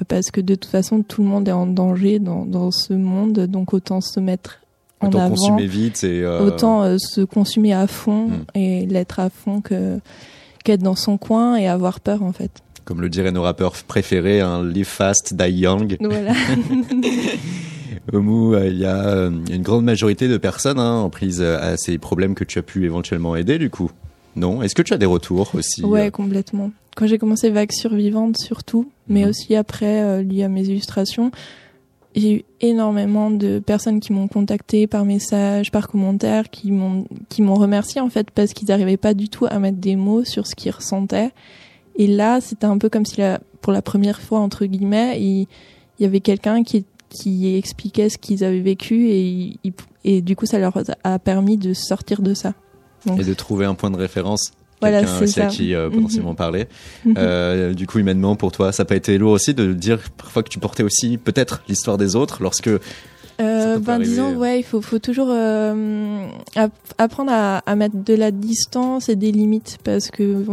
[0.08, 3.40] Parce que de toute façon, tout le monde est en danger dans, dans ce monde,
[3.46, 4.60] donc autant se mettre
[5.00, 8.44] en Autant avant, consumer vite et euh, autant euh, se consumer à fond Mm.
[8.54, 9.98] et l'être à fond que
[10.64, 12.50] qu'être dans son coin et avoir peur en fait.
[12.84, 15.96] comme le diraient nos rappeurs préférés, un live fast, die young.
[16.00, 16.32] Voilà.
[18.12, 21.58] Omu, euh, il y a euh, une grande majorité de personnes hein, en prise euh,
[21.60, 23.90] à ces problèmes que tu as pu éventuellement aider du coup.
[24.36, 24.62] Non?
[24.62, 26.70] Est-ce que tu as des retours aussi Ouais, complètement.
[26.96, 29.28] Quand j'ai commencé Vague Survivante, surtout, mais Mhm.
[29.30, 31.30] aussi après, euh, lié à mes illustrations,
[32.14, 37.42] j'ai eu énormément de personnes qui m'ont contacté par message, par commentaire, qui m'ont qui
[37.42, 40.46] m'ont remercié en fait parce qu'ils n'arrivaient pas du tout à mettre des mots sur
[40.46, 41.30] ce qu'ils ressentaient.
[41.96, 45.46] Et là, c'était un peu comme si la, pour la première fois entre guillemets, il,
[45.98, 49.58] y avait quelqu'un qui qui expliquait ce qu'ils avaient vécu et
[50.04, 50.72] et du coup ça leur
[51.04, 52.54] a permis de sortir de ça.
[53.06, 55.56] et de trouver un point de référence Voilà, quelqu'un c'est aussi à ça.
[55.56, 55.94] qui euh, Mhm.
[55.96, 56.66] potentiellement parler.
[57.16, 60.42] Euh, du coup, humainement, pour toi, ça n'a pas été lourd aussi de dire parfois
[60.42, 62.70] que tu portais aussi peut-être l'histoire des autres lorsque
[63.40, 68.12] Euh, ben disons ouais il faut faut toujours euh, app- apprendre à, à mettre de
[68.14, 70.44] la distance et des limites parce que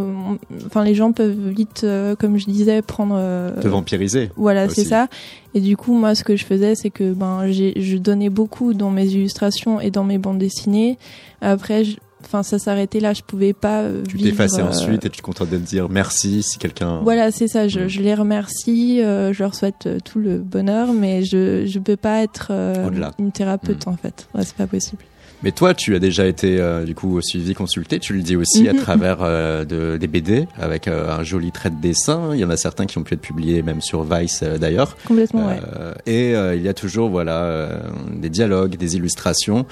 [0.65, 4.29] enfin les gens peuvent vite euh, comme je disais prendre euh, te vampiriser.
[4.37, 5.09] voilà c'est ça
[5.53, 8.89] et du coup moi ce que je faisais c'est que ben je donnais beaucoup dans
[8.89, 10.97] mes illustrations et dans mes bandes dessinées
[11.41, 15.09] après je- enfin ça s'arrêtait là je pouvais pas euh, Tu t'effaçais euh, ensuite et
[15.09, 16.99] tu te contentais de dire merci si quelqu'un.
[17.03, 17.67] voilà, c'est ça.
[17.67, 17.87] Je, Mm.
[17.87, 21.95] je les remercie, euh, je leur souhaite euh, tout le bonheur, mais je je peux
[21.97, 24.27] pas être euh, une thérapeute en fait.
[24.35, 25.01] Ouais, c'est pas possible.
[25.43, 27.99] Mais toi, tu as déjà été euh, du coup suivi, consulté.
[27.99, 28.79] Tu le dis aussi à Mhm.
[28.79, 32.31] travers euh, de, des BD avec euh, un joli trait de dessin.
[32.33, 34.97] Il y en a certains qui ont pu être publiés même sur Vice euh, d'ailleurs.
[35.07, 35.59] Complètement, ouais.
[35.77, 37.79] Euh, et euh, il y a toujours voilà euh,
[38.15, 39.67] des dialogues, des illustrations.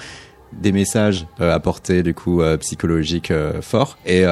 [0.52, 4.24] Des messages euh, apportés du coup euh, psychologiques euh, forts et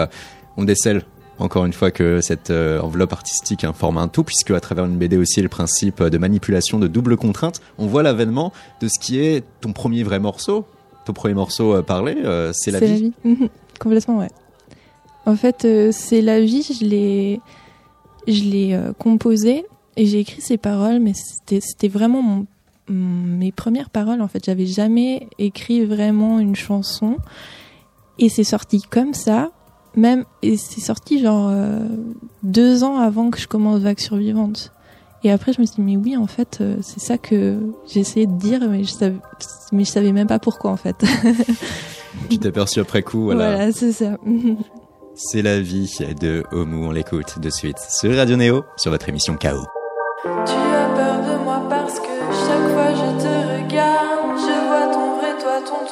[0.57, 1.03] on décèle
[1.39, 4.85] encore une fois que cette euh, enveloppe artistique hein, forme un tout puisque à travers
[4.85, 8.99] une BD aussi le principe de manipulation de double contrainte on voit l'avènement de ce
[9.01, 10.65] qui est ton premier vrai morceau
[11.05, 13.49] ton premier morceau euh, parlé euh, c'est la vie Mhm.
[13.81, 14.31] Complètement, ouais.
[15.27, 16.63] En fait, c'est la vie.
[16.79, 17.41] Je l'ai,
[18.29, 19.65] je l'ai composé
[19.97, 22.47] et j'ai écrit ces paroles, mais c'était, c'était vraiment mon-
[22.89, 24.21] mes premières paroles.
[24.21, 27.17] En fait, j'avais jamais écrit vraiment une chanson
[28.19, 29.51] et c'est sorti comme ça.
[29.97, 31.87] Même et c'est sorti genre euh,
[32.43, 34.73] deux ans avant que je commence Vague Survivante.
[35.23, 37.59] Et après, je me suis dit, mais oui, en fait, euh, c'est ça que
[37.95, 39.17] essayé de dire, mais je savais,
[39.73, 40.97] mais je savais même pas pourquoi, en fait.
[42.29, 44.17] tu t'es perçu après coup voilà, voilà c'est ça.
[45.15, 49.37] c'est la vie de Omu on l'écoute de suite sur Radio Néo sur votre émission
[49.37, 49.65] KO
[50.47, 50.74] Tu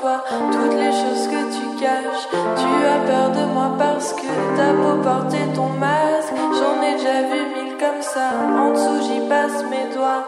[0.03, 2.27] toutes les choses que tu caches.
[2.31, 7.23] Tu as peur de moi parce que t'as beau porter ton masque, j'en ai déjà
[7.23, 8.31] vu mille comme ça.
[8.59, 10.22] En dessous j'y passe mes doigts.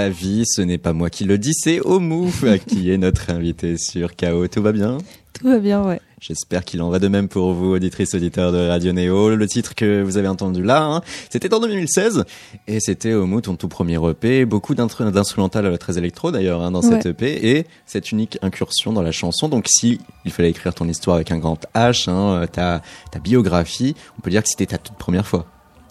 [0.00, 2.30] La vie, ce n'est pas moi qui le dis, c'est Omu
[2.66, 4.46] qui est notre invité sur KO.
[4.48, 4.98] Tout va bien?
[5.38, 6.00] Tout va bien, ouais.
[6.20, 9.34] J'espère qu'il en va de même pour vous, auditrices, auditeurs de Radio Néo.
[9.34, 12.24] Le titre que vous avez entendu là, hein, c'était en 2016
[12.66, 14.44] et c'était Omu, ton tout premier EP.
[14.44, 17.00] Beaucoup d'instru- d'instrumental très électro d'ailleurs hein, dans Ouais.
[17.06, 19.48] EP et cette unique incursion dans la chanson.
[19.48, 22.82] Donc si il fallait écrire ton histoire avec un grand H, hein, ta,
[23.12, 25.46] ta biographie, on peut dire que c'était ta toute première fois.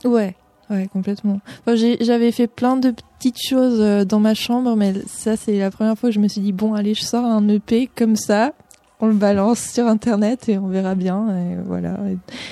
[0.06, 0.36] Ouais,
[0.70, 1.40] ouais, complètement.
[1.66, 5.72] Enfin, J'avais fait plein de petites choses euh, dans ma chambre, mais ça, c'est la
[5.72, 8.54] première fois que je me suis dit, bon, allez, je sors un EP comme ça,
[9.02, 11.28] on le balance sur Internet et on verra bien.
[11.30, 11.98] Et voilà.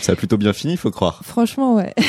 [0.01, 1.21] Ça a plutôt bien fini, faut croire.
[1.23, 1.93] franchement, ouais.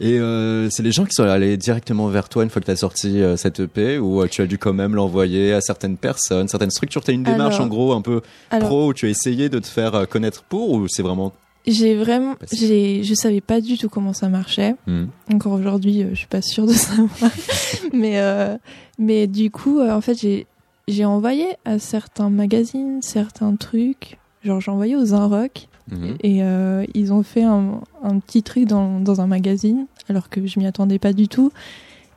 [0.00, 2.72] Et euh, c'est les gens qui sont allés directement vers toi une fois que tu
[2.72, 5.96] as sorti euh, cette EP ou euh, tu as dû quand même l'envoyer à certaines
[5.96, 7.02] personnes, certaines structures?
[7.04, 9.48] Tu as une démarche Alors- en gros un peu Alors, pro où tu as essayé
[9.48, 11.32] de te faire connaître pour ou c'est vraiment
[11.66, 14.74] J'ai vraiment, j'ai, je savais pas du tout comment ça marchait.
[14.86, 15.06] Hmm.
[15.32, 17.30] Encore aujourd'hui, euh, je suis pas sûre de savoir.
[17.92, 18.56] mais, euh,
[18.98, 20.46] mais du coup, euh, en fait, j'ai,
[20.88, 24.18] j'ai envoyé à certains magazines, certains trucs.
[24.44, 26.16] Genre, j'ai envoyé aux Rock Mhm.
[26.22, 30.46] et euh, ils ont fait un, un petit truc dans, dans un magazine, alors que
[30.46, 31.52] je m'y attendais pas du tout.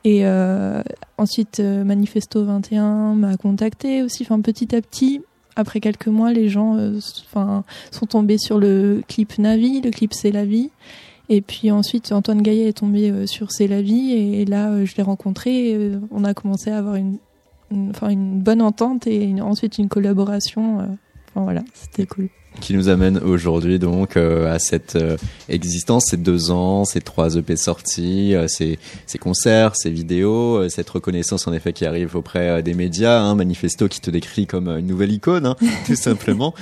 [0.04, 0.24] Et
[1.18, 4.22] ensuite, Manifesto 21 m'a contacté aussi.
[4.22, 5.20] Enfin, petit à petit,
[5.58, 10.14] après quelques mois, les gens euh, enfin, sont tombés sur le clip Navi, le clip
[10.14, 10.70] C'est la vie.
[11.28, 14.12] Et puis ensuite, Antoine Gaillet est tombé euh, sur C'est la vie.
[14.12, 15.76] Et, là, euh, je l'ai rencontré.
[16.12, 17.18] on a commencé à avoir une,
[17.72, 20.78] une, une bonne entente et ensuite une collaboration.
[21.28, 22.28] Enfin voilà, c'était cool.
[22.60, 25.16] Qui nous amène aujourd'hui donc euh, à cette euh,
[25.48, 30.68] existence, ces deux ans, ces trois EP sortis, euh, ces, ces concerts, ces vidéos, euh,
[30.68, 34.68] cette reconnaissance en effet qui arrive auprès des médias, hein, Manifesto qui te décrit comme
[34.68, 36.54] une nouvelle icône, hein, tout simplement.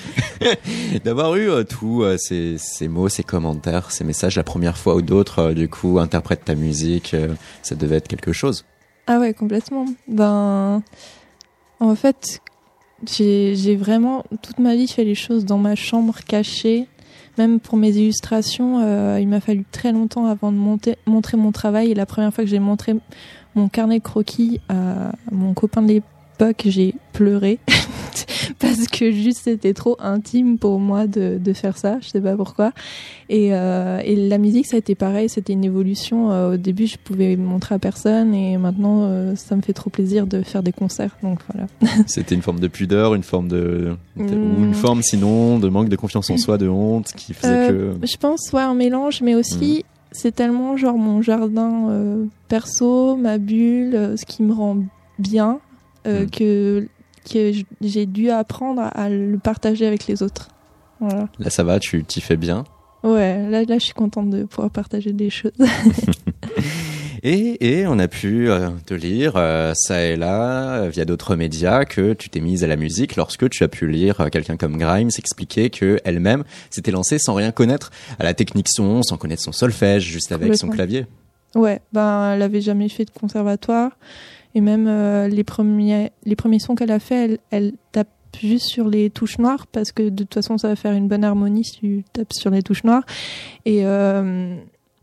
[1.04, 5.52] D'avoir eu tous ces, ces mots, ces commentaires, ces messages la première fois ou d'autres,
[5.52, 7.14] du coup, interprète ta musique,
[7.62, 8.64] ça devait être quelque chose.
[9.06, 9.86] Ah ouais, complètement.
[10.08, 10.82] Ben,
[11.80, 12.40] en fait,
[13.04, 16.88] j'ai vraiment toute ma vie fait les choses dans ma chambre cachée.
[17.38, 20.56] Même pour mes illustrations, euh, il m'a fallu très longtemps avant de
[21.06, 21.90] montrer mon travail.
[21.90, 22.94] Et la première fois que j'ai montré
[23.54, 26.00] mon carnet croquis à mon copain de
[26.38, 27.58] l'époque, j'ai pleuré
[28.58, 31.98] parce que juste c'était trop intime pour moi de, de faire ça.
[32.00, 32.72] Je sais pas pourquoi.
[33.28, 35.28] Et, euh, et la musique, ça a été pareil.
[35.28, 36.30] C'était une évolution.
[36.30, 39.90] Euh, au début, je pouvais montrer à personne, et maintenant, euh, ça me fait trop
[39.90, 41.16] plaisir de faire des concerts.
[41.22, 41.68] Donc voilà.
[42.06, 44.74] C'était une forme de pudeur, une forme de, ou une Mm.
[44.74, 47.92] forme sinon de manque de confiance en soi, de honte, qui faisait que.
[48.02, 51.90] Je pense, ouais, un mélange, mais aussi, c'est tellement genre mon jardin
[52.48, 54.78] perso, ma bulle, ce qui me rend
[55.18, 55.60] bien,
[56.06, 56.30] euh, Mm.
[56.30, 56.88] que,
[57.30, 60.48] que j'ai dû apprendre à, le partager avec les autres.
[61.00, 61.28] Voilà.
[61.38, 62.64] Là, ça va, tu t'y fais bien.
[63.02, 65.52] Ouais, là, là, je suis contente de pouvoir partager des choses.
[67.22, 71.34] Et, et on a pu euh, te lire, euh, ça et là, euh, via d'autres
[71.34, 74.76] médias, que tu t'es mise à la musique lorsque tu as pu lire quelqu'un comme
[74.76, 77.90] Grimes expliquer que elle-même s'était lancée sans rien connaître
[78.20, 81.06] à la technique son, sans connaître son solfège, juste avec son clavier.
[81.56, 83.92] Ouais, ben elle avait jamais fait de conservatoire
[84.56, 88.08] et même euh, les premiers les premiers sons qu'elle a fait, elle, tape
[88.40, 91.24] juste sur les touches noires parce que de toute façon ça va faire une bonne
[91.24, 93.04] harmonie si tu tapes sur les touches noires.
[93.66, 94.56] Et euh,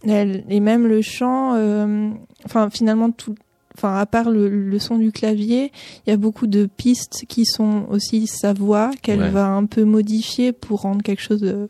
[0.07, 2.09] elle, et même le chant euh,
[2.45, 3.35] enfin finalement tout
[3.77, 5.71] enfin à part le, le son du clavier,
[6.05, 9.29] il y a beaucoup de pistes qui sont aussi sa voix qu'elle Ouais.
[9.29, 11.69] va un peu modifier pour rendre quelque chose de,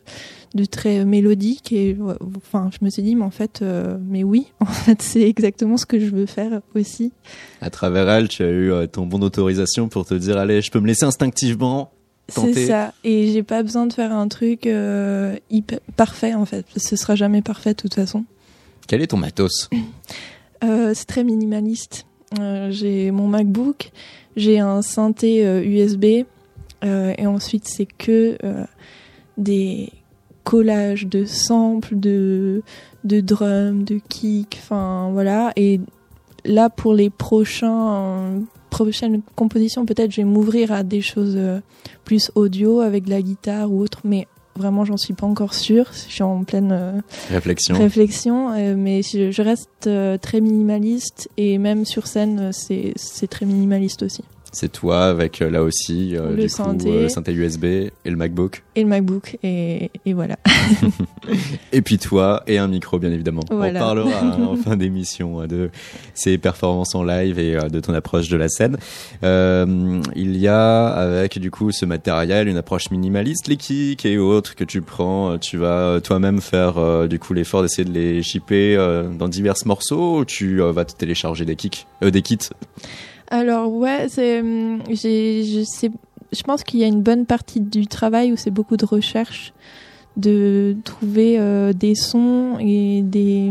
[0.54, 1.72] de très mélodique.
[1.72, 5.00] Et ouais, enfin je me suis dit mais en fait euh, mais oui en fait
[5.02, 7.12] c'est exactement ce que je veux faire aussi.
[7.60, 10.70] À travers elle, tu as eu euh, ton bon d'autorisation pour te dire, allez, je
[10.70, 11.90] peux me laisser instinctivement.
[12.28, 12.94] C'est ça.
[13.04, 16.64] Et j'ai pas besoin de faire un truc euh, hyper parfait en fait.
[16.76, 18.24] Ce sera jamais parfait de toute façon.
[18.88, 19.68] Quel est ton matos?
[20.94, 22.06] c'est très minimaliste.
[22.40, 23.92] Euh, j'ai mon MacBook,
[24.36, 26.24] j'ai un synthé euh, USB,
[26.84, 28.64] euh, et ensuite c'est que euh,
[29.38, 29.90] des
[30.42, 32.62] collages de samples, de,
[33.04, 35.52] de drums, de kicks, enfin voilà.
[35.56, 35.80] Et
[36.44, 41.60] là, pour les prochains, euh, prochaines compositions, peut-être je vais m'ouvrir à des choses euh,
[42.04, 45.90] plus audio avec la guitare ou autre, mais vraiment j'en suis pas encore sûre.
[45.92, 47.76] Je suis en pleine euh, Réflexion.
[47.76, 52.94] réflexion, euh, mais je, je reste euh, très minimaliste et même sur scène, c'est
[53.28, 54.24] très minimaliste aussi.
[54.54, 56.84] C'est toi avec euh, là aussi euh, Le du synthé.
[56.84, 58.62] coup euh, USB et le MacBook.
[58.76, 60.36] Et le MacBook, et, et voilà.
[61.72, 63.42] Et puis toi et un micro bien évidemment.
[63.50, 63.80] Voilà.
[63.80, 65.70] On parlera hein, en fin d'émission euh, de
[66.14, 68.76] ces performances en live et de ton approche de la scène.
[69.22, 74.18] Euh, il y a avec du coup ce matériel une approche minimaliste, les kicks et
[74.18, 75.38] autres que tu prends.
[75.38, 78.76] Tu vas toi-même faire euh, du coup l'effort d'essayer de les shipper
[79.18, 82.38] dans divers morceaux ou tu vas te télécharger des kicks, euh, des kits?
[83.28, 85.64] Alors ouais, c'est hum, je
[86.32, 89.52] je pense qu'il y a une bonne partie du travail où c'est beaucoup de recherche
[90.16, 93.50] de trouver euh, des sons et des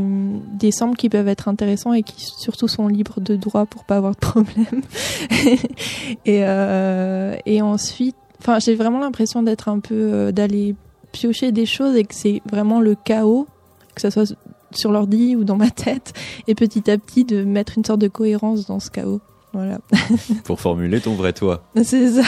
[0.53, 3.97] des samples qui peuvent être intéressants et qui surtout sont libres de droit pour pas
[3.97, 4.81] avoir de problème.
[6.25, 10.75] et euh, et ensuite, enfin, j'ai vraiment l'impression d'être un peu euh, d'aller
[11.11, 13.45] piocher des choses et que c'est vraiment le chaos
[13.93, 14.33] que ça soit
[14.71, 16.13] sur l'ordi ou dans ma tête
[16.47, 19.21] et petit à petit de mettre une sorte de cohérence dans ce chaos.
[19.53, 19.79] Voilà.
[20.45, 21.63] Pour formuler ton vrai toi.
[21.83, 22.23] C'est ça.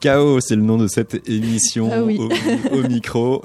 [0.00, 2.18] Chaos, c'est le nom de cette émission Ah oui.
[2.18, 2.30] au,
[2.74, 3.42] au micro.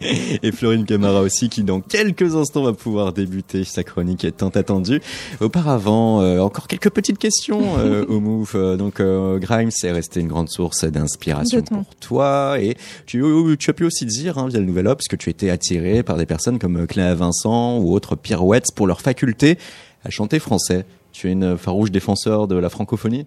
[0.42, 4.50] Et Florine Camara aussi, qui dans quelques instants va pouvoir débuter sa chronique est tant
[4.50, 5.00] attendue.
[5.40, 8.52] Auparavant, euh, encore quelques petites questions euh, au Move.
[8.54, 12.58] Euh, donc, euh, Grimes est resté une grande source d'inspiration pour toi.
[12.60, 13.24] Et tu,
[13.58, 16.16] tu as pu aussi dire, hein, via le Nouvel Obs, que tu étais attiré par
[16.16, 19.58] des personnes comme Cléa Vincent ou autres pirouettes pour leur faculté
[20.04, 20.84] à chanter français.
[21.12, 23.26] Tu es une farouche défenseur de la francophonie?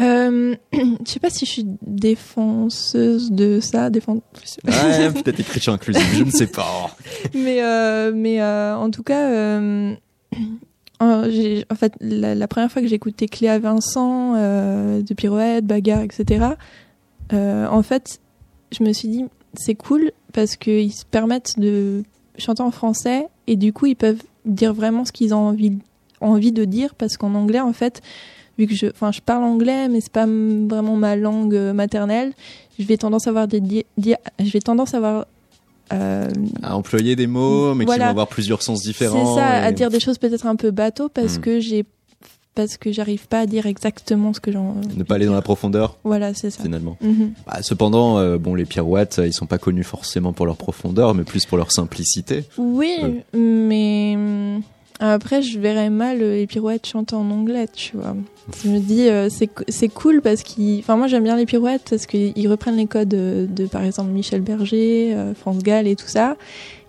[0.00, 4.20] Euh, je sais pas si je suis défenseuse de ça, défense.
[4.64, 6.90] Ouais, peut-être écriture inclusive, je ne sais pas.
[7.34, 9.94] mais euh, mais euh, en tout cas, euh,
[11.00, 16.46] en fait, la, la première fois que j'ai écouté Cléa Vincent, de Pirouette, Bagarre, etc.
[17.32, 18.20] en fait,
[18.70, 22.04] je me suis dit c'est cool parce qu'ils se permettent de
[22.36, 25.78] chanter en français et du coup ils peuvent dire vraiment ce qu'ils ont envie
[26.20, 28.00] envie de dire parce qu'en anglais en fait
[28.58, 32.32] vu que je enfin je parle anglais mais c'est pas vraiment ma langue euh, maternelle
[32.78, 35.26] je vais tendance à avoir des di- di- je vais tendance à avoir
[35.92, 36.28] euh,
[36.62, 39.34] À employer des mots, mais qui vont avoir plusieurs sens différents.
[39.34, 41.40] c'est ça, et- à dire des choses peut-être un peu bateau parce Hmm.
[41.40, 41.84] que j'ai
[42.54, 44.74] parce que j'arrive pas à dire exactement ce que j'en.
[44.96, 46.60] Ne pas aller dans la profondeur, Voilà, c'est ça.
[46.62, 46.96] finalement.
[47.00, 47.32] Mhm.
[47.46, 51.22] Bah, cependant, euh, bon, les pirouettes, ils sont pas connus forcément pour leur profondeur, mais
[51.22, 52.44] plus pour leur simplicité.
[52.58, 54.62] Oui, mais hum,
[55.00, 58.16] après je verrais mal euh, les pirouettes chanter en anglais, tu vois.
[58.64, 61.44] Je me dis euh, c'est co- c'est cool parce qu'ils, enfin moi j'aime bien les
[61.46, 65.86] pirouettes parce qu'ils reprennent les codes de, de, par exemple Michel Berger, euh, France Gall
[65.86, 66.36] et tout ça,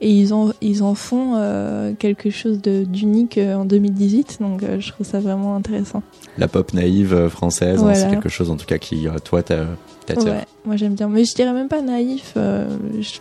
[0.02, 5.06] et ils en ils en font euh, quelque chose d'unique en 2018, donc je trouve
[5.06, 6.02] ça vraiment intéressant.
[6.38, 9.66] La pop naïve française, hein, c'est quelque chose en tout cas qui, toi, t'a-
[10.06, 10.32] t'attire.
[10.32, 12.34] Ouais, moi j'aime bien, mais je dirais même pas naïf.
[12.36, 13.20] je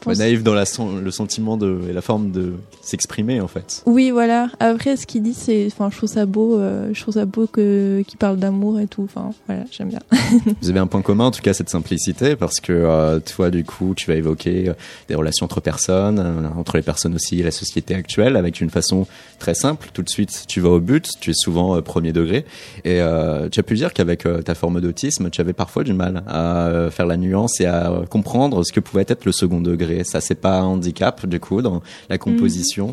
[0.00, 3.82] Pense- naïve dans la, son- le sentiment de, et la forme de s'exprimer, en fait.
[3.86, 4.48] Oui, voilà.
[4.60, 6.58] Après, ce qu'il dit, c'est, enfin, je trouve ça beau.
[6.58, 9.02] euh, je trouve ça beau que qu'il parle d'amour et tout.
[9.04, 10.00] Enfin, voilà, j'aime bien.
[10.62, 13.64] Vous avez un point commun, en tout cas, cette simplicité, parce que euh, toi, du
[13.64, 14.74] coup, tu vas évoquer euh,
[15.08, 18.70] des relations entre personnes, euh, entre les personnes aussi et la société actuelle, avec une
[18.70, 19.06] façon
[19.38, 19.88] très simple.
[19.92, 21.06] Tout de suite, tu vas au but.
[21.20, 22.44] Tu es souvent euh, premier degré,
[22.84, 25.92] et euh, tu as pu dire qu'avec euh, ta forme d'autisme, tu avais parfois du
[25.92, 29.32] mal à euh, faire la nuance et à euh, comprendre ce que pouvait être le
[29.32, 29.89] second degré.
[30.04, 32.92] Ça, c'est pas un handicap, du coup, dans la composition.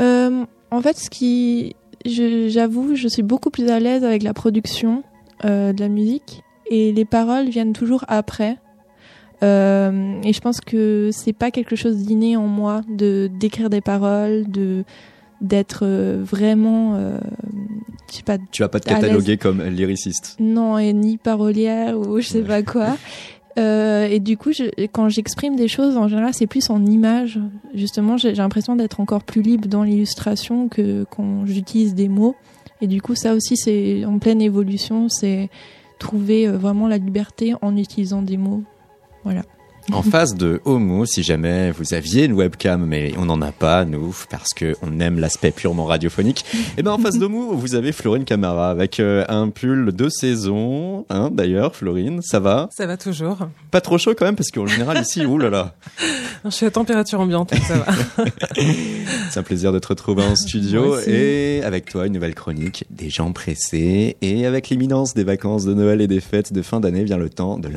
[0.00, 5.02] Euh, en fait, ce qui, j'avoue, je suis beaucoup plus à l'aise avec la production
[5.44, 8.58] euh, de la musique et les paroles viennent toujours après.
[9.42, 13.80] Euh, et je pense que c'est pas quelque chose d'inné en moi de d'écrire des
[13.80, 14.84] paroles, de
[15.40, 15.84] d'être
[16.22, 17.18] vraiment, euh,
[18.10, 20.36] je sais pas, Tu vas pas te cataloguer comme lyriciste.
[20.40, 22.96] Non, et ni parolière ou je sais pas quoi.
[23.58, 24.50] Euh, et du coup,
[24.92, 27.38] quand j'exprime des choses, en général, c'est plus en images.
[27.74, 32.34] Justement, j'ai j'ai l'impression d'être encore plus libre dans l'illustration que quand j'utilise des mots.
[32.80, 35.08] Et du coup, ça aussi, c'est en pleine évolution.
[35.08, 35.48] C'est
[35.98, 38.62] trouver euh, vraiment la liberté en utilisant des mots.
[39.22, 39.42] Voilà.
[39.92, 43.84] En face de Homo, si jamais vous aviez une webcam, mais on n'en a pas,
[43.84, 46.44] nous, parce que on aime l'aspect purement radiophonique,
[46.78, 51.04] et ben en face d'Homo, vous avez Florine Camara avec euh, un pull de saison,
[51.10, 52.68] hein, d'ailleurs, Florine, ça va?
[52.72, 53.38] Ça va toujours.
[53.70, 55.74] Pas trop chaud quand même, parce qu'en général ici, oulala,
[56.44, 58.24] Je suis à température ambiante, donc ça va.
[59.30, 63.10] c'est un plaisir de te retrouver en studio, et avec toi, une nouvelle chronique, des
[63.10, 67.04] gens pressés, et avec l'imminence des vacances de Noël et des fêtes de fin d'année
[67.04, 67.68] vient le temps de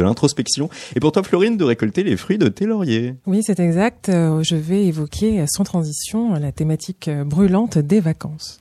[0.00, 3.14] l'introspection, et pour toi, De récolter les fruits de tes lauriers.
[3.26, 4.10] Oui, c'est exact.
[4.10, 8.60] Euh, Je vais évoquer sans transition la thématique euh, brûlante des vacances.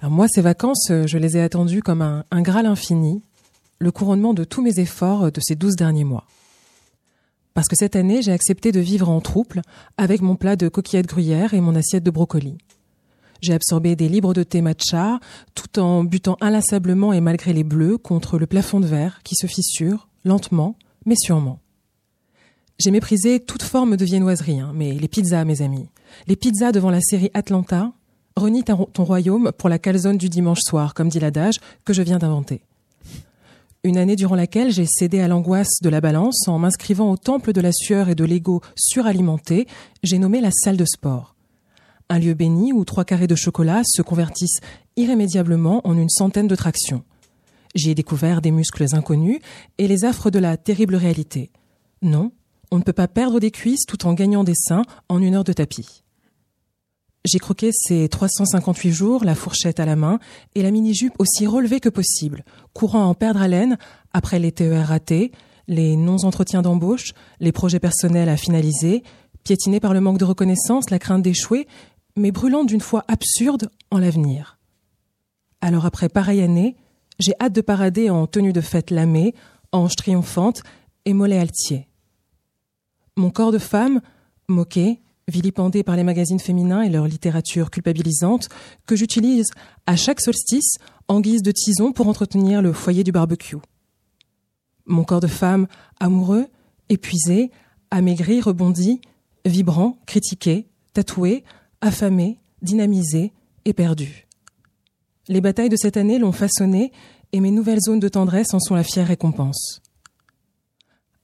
[0.00, 3.22] Alors moi, ces vacances, euh, je les ai attendues comme un, un graal infini,
[3.78, 6.24] le couronnement de tous mes efforts de ces douze derniers mois.
[7.52, 9.60] Parce que cette année, j'ai accepté de vivre en trouble
[9.98, 12.56] avec mon plat de coquillettes gruyère et mon assiette de brocoli.
[13.42, 15.20] J'ai absorbé des livres de thé matcha
[15.54, 19.46] tout en butant inlassablement et malgré les bleus contre le plafond de verre qui se
[19.46, 20.74] fissure lentement
[21.04, 21.60] mais sûrement.
[22.78, 25.88] J'ai méprisé toute forme de viennoiserie, hein, mais les pizzas, mes amis.
[26.26, 27.92] Les pizzas devant la série Atlanta,
[28.36, 31.56] renie ton royaume pour la calzone du dimanche soir, comme dit l'adage
[31.86, 32.60] que je viens d'inventer.
[33.82, 37.52] Une année durant laquelle j'ai cédé à l'angoisse de la balance en m'inscrivant au temple
[37.52, 39.66] de la sueur et de l'ego suralimenté,
[40.02, 41.34] j'ai nommé la salle de sport.
[42.10, 44.60] Un lieu béni où trois carrés de chocolat se convertissent
[44.96, 47.04] irrémédiablement en une centaine de tractions.
[47.74, 49.40] J'y ai découvert des muscles inconnus
[49.78, 51.50] et les affres de la terrible réalité.
[52.02, 52.32] Non,
[52.70, 55.44] on ne peut pas perdre des cuisses tout en gagnant des seins en une heure
[55.44, 56.02] de tapis.
[57.24, 60.20] J'ai croqué ces 358 jours, la fourchette à la main
[60.54, 63.78] et la mini-jupe aussi relevée que possible, courant en perdre haleine
[64.12, 65.32] après les TER ratés,
[65.66, 69.02] les non-entretiens d'embauche, les projets personnels à finaliser,
[69.42, 71.66] piétinés par le manque de reconnaissance, la crainte d'échouer,
[72.16, 74.58] mais brûlant d'une foi absurde en l'avenir.
[75.60, 76.76] Alors après pareille année,
[77.18, 79.34] j'ai hâte de parader en tenue de fête lamée,
[79.72, 80.62] ange triomphante
[81.04, 81.88] et mollet altier.
[83.16, 84.00] Mon corps de femme,
[84.48, 88.48] moqué, vilipendé par les magazines féminins et leur littérature culpabilisante,
[88.86, 89.48] que j'utilise
[89.86, 90.76] à chaque solstice
[91.08, 93.56] en guise de tison pour entretenir le foyer du barbecue.
[94.84, 95.66] Mon corps de femme,
[95.98, 96.46] amoureux,
[96.88, 97.50] épuisé,
[97.90, 99.00] amaigri, rebondi,
[99.44, 101.44] vibrant, critiqué, tatoué,
[101.80, 103.32] affamé, dynamisé
[103.64, 104.26] et perdu.
[105.28, 106.92] Les batailles de cette année l'ont façonné
[107.32, 109.80] et mes nouvelles zones de tendresse en sont la fière récompense.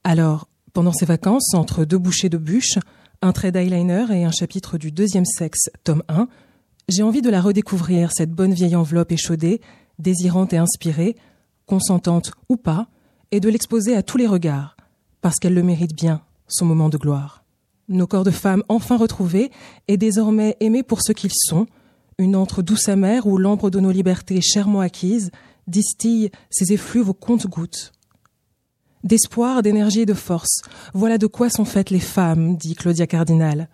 [0.02, 2.78] Alors, pendant ces vacances, entre deux bouchées de bûche,
[3.20, 6.28] un trait d'eyeliner et un chapitre du deuxième sexe, tome 1,
[6.88, 9.60] j'ai envie de la redécouvrir, cette bonne vieille enveloppe échaudée,
[9.98, 11.16] désirante et inspirée,
[11.66, 12.88] consentante ou pas,
[13.30, 14.76] et de l'exposer à tous les regards,
[15.20, 17.44] parce qu'elle le mérite bien, son moment de gloire.
[17.88, 19.50] Nos corps de femmes enfin retrouvés
[19.88, 21.66] et désormais aimés pour ce qu'ils sont,
[22.18, 25.30] une antre douce amère où l'ambre de nos libertés chèrement acquises
[25.66, 27.92] distille ses effluves aux comptes-gouttes.
[29.04, 30.62] D'espoir, d'énergie et de force,
[30.94, 33.68] voilà de quoi sont faites les femmes, dit Claudia Cardinal.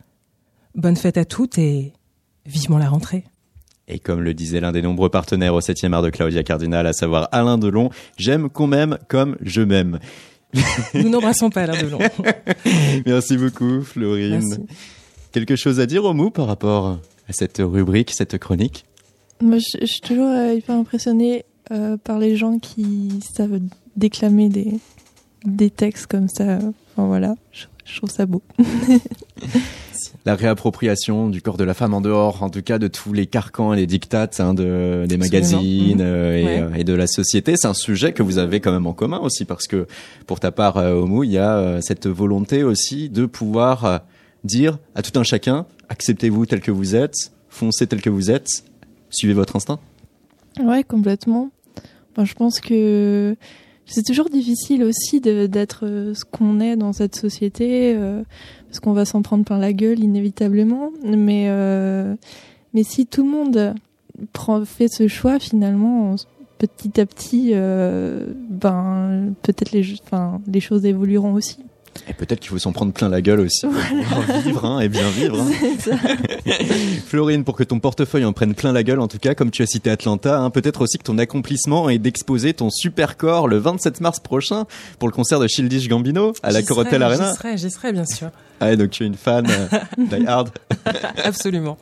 [0.74, 1.92] Bonne fête à toutes et
[2.46, 3.24] vivement la rentrée.
[3.88, 6.92] Et comme le disait l'un des nombreux partenaires au 7e art de Claudia Cardinal, à
[6.92, 9.98] savoir Alain Delon, j'aime qu'on m'aime comme je m'aime.
[10.94, 11.98] Nous n'embrassons pas Alain Delon.
[13.06, 14.66] Merci beaucoup, Florine.
[15.32, 16.86] Quelque chose à dire au mou par rapport
[17.28, 18.86] à cette rubrique, cette chronique?
[19.42, 23.60] Moi, je, suis toujours euh, hyper impressionnée euh, par les gens qui savent
[23.96, 24.80] déclamer des,
[25.44, 26.58] des textes comme ça.
[26.96, 28.42] Enfin voilà, je, je trouve ça beau.
[30.24, 33.26] la réappropriation du corps de la femme en dehors, en tout cas, de tous les
[33.26, 36.60] carcans et les dictates hein, de, des magazines euh, et, Ouais.
[36.60, 37.54] euh, et de la société.
[37.56, 39.86] C'est un sujet que vous avez quand même en commun aussi, parce que
[40.26, 44.02] pour ta part, euh, Omu, il y a euh, cette volonté aussi de pouvoir
[44.44, 48.64] dire à tout un chacun, acceptez-vous tel que vous êtes, foncez tel que vous êtes,
[49.10, 49.80] suivez votre instinct.
[50.62, 51.50] Ouais, complètement.
[52.12, 53.36] Enfin, je pense que
[53.88, 58.22] c'est toujours difficile aussi d'être euh, ce qu'on est dans cette société, euh,
[58.66, 60.90] parce qu'on va s'en prendre plein la gueule inévitablement.
[61.02, 62.14] Mais, euh,
[62.74, 63.74] mais si tout le monde
[64.34, 66.16] prend, fait ce choix, finalement,
[66.58, 69.84] petit à petit, ben, peut-être les,
[70.52, 71.58] les choses évolueront aussi.
[72.08, 75.08] Et peut-être qu'il faut s'en prendre plein la gueule aussi pouvoir vivre hein, et bien
[75.10, 75.40] vivre.
[75.40, 75.50] hein.
[75.78, 75.92] Ça.
[77.06, 79.62] Florine, pour que ton portefeuille en prenne plein la gueule, en tout cas, comme tu
[79.62, 83.58] as cité Atlanta, hein, peut-être aussi que ton accomplissement est d'exposer ton super corps le
[83.58, 84.64] 27 mars prochain
[84.98, 87.30] pour le concert de Childish Gambino à la Corotel Arena.
[87.32, 88.28] J'y serai, j'y serai, bien sûr.
[88.60, 90.48] Ah, donc tu es une fan euh, die hard,
[91.24, 91.78] Absolument.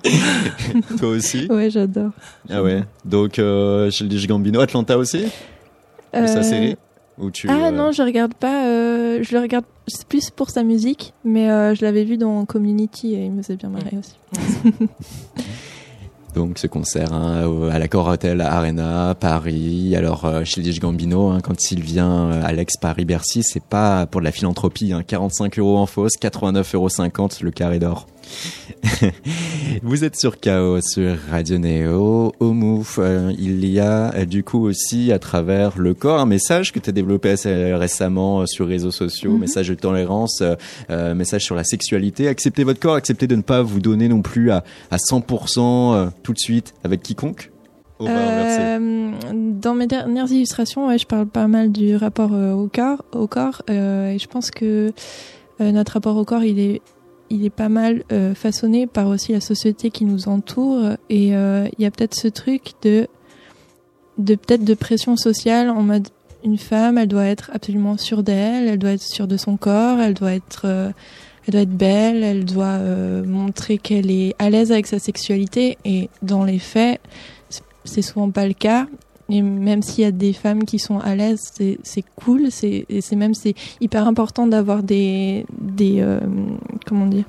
[0.98, 1.46] toi aussi.
[1.48, 2.10] Ouais, j'adore.
[2.50, 2.82] Ah ouais.
[3.06, 6.76] Donc euh, Childish Gambino, Atlanta aussi, de sa Euh, série?
[7.18, 8.66] Ou tu, Ah euh, non, je regarde pas.
[8.66, 12.44] euh, je le regarde c'est plus pour sa musique, mais euh, je l'avais vu dans
[12.44, 14.16] Community et il me faisait bien marrer aussi.
[16.34, 19.96] Donc ce concert hein, à la Corotel Arena, Paris.
[19.96, 24.26] Alors euh, Childish Gambino, hein, quand il vient euh, Alex Paris-Bercy, c'est pas pour de
[24.26, 24.92] la philanthropie.
[24.92, 28.06] Hein, 45 euros en fausse, 89,50 euros le carré d'or.
[29.83, 32.33] Vous êtes sur Chaos sur Radio Néo.
[32.41, 36.27] Au Mouf, euh, il y a euh, du coup aussi à travers le corps un
[36.27, 39.41] message que tu as développé assez récemment euh, sur réseaux sociaux, Mhm.
[39.41, 40.55] message de tolérance, euh,
[40.91, 42.29] euh, message sur la sexualité.
[42.29, 46.07] Acceptez votre corps, acceptez de ne pas vous donner non plus à, à 100% euh,
[46.22, 47.51] tout de suite avec quiconque.
[48.01, 53.03] Euh, dans mes dernières illustrations, ouais, je parle pas mal du rapport euh, au corps,
[53.12, 54.93] au corps, euh, et je pense que
[55.62, 56.83] euh, notre rapport au corps, il est,
[57.31, 61.68] il est pas mal euh, façonné par aussi la société qui nous entoure, et euh,
[61.79, 63.09] il y a peut-être ce truc de,
[64.18, 66.09] de peut-être de pression sociale en mode
[66.45, 70.01] une femme, elle doit être absolument sûre d'elle, elle doit être sûre de son corps,
[70.01, 70.91] elle doit être euh,
[71.47, 72.79] elle doit être belle, elle doit
[73.24, 77.01] montrer qu'elle est à l'aise avec sa sexualité et dans les faits,
[77.85, 78.89] c'est souvent pas le cas.
[79.29, 82.87] Et même s'il y a des femmes qui sont à l'aise, c'est c'est cool, c'est
[83.12, 86.20] même c'est hyper important d'avoir des des euh,
[86.87, 87.24] comment dire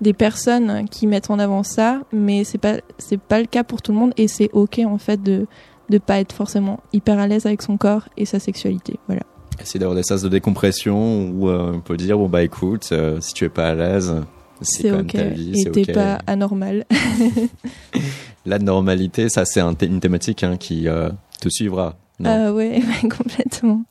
[0.00, 3.82] des personnes qui mettent en avant ça, mais c'est pas c'est pas le cas pour
[3.82, 5.46] tout le monde et c'est ok en fait de
[5.88, 8.98] de pas être forcément hyper à l'aise avec son corps et sa sexualité.
[9.06, 9.22] Voilà.
[9.60, 13.20] Essayer d'avoir des sas de décompression où euh, on peut dire bon bah écoute, euh,
[13.20, 14.14] si tu es pas à l'aise,
[14.60, 15.94] c'est ok ta vie, et t'es ok.
[15.94, 16.84] pas anormal.
[18.46, 21.96] La normalité, ça c'est un une thématique hein, qui euh, te suivra.
[22.20, 22.30] Non.
[22.48, 23.84] Ah ouais, ouais, complètement.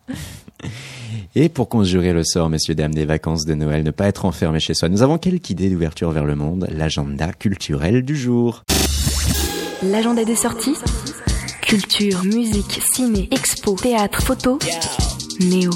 [1.36, 4.60] Et pour conjurer le sort, messieurs, dames, des vacances de Noël, ne pas être enfermé
[4.60, 8.64] chez soi, nous avons quelques idées d'ouverture vers le monde, l'agenda culturel du jour.
[9.84, 10.76] L'agenda des sorties
[11.62, 14.58] Culture, musique, ciné, expo, théâtre, photo.
[15.42, 15.72] Néo.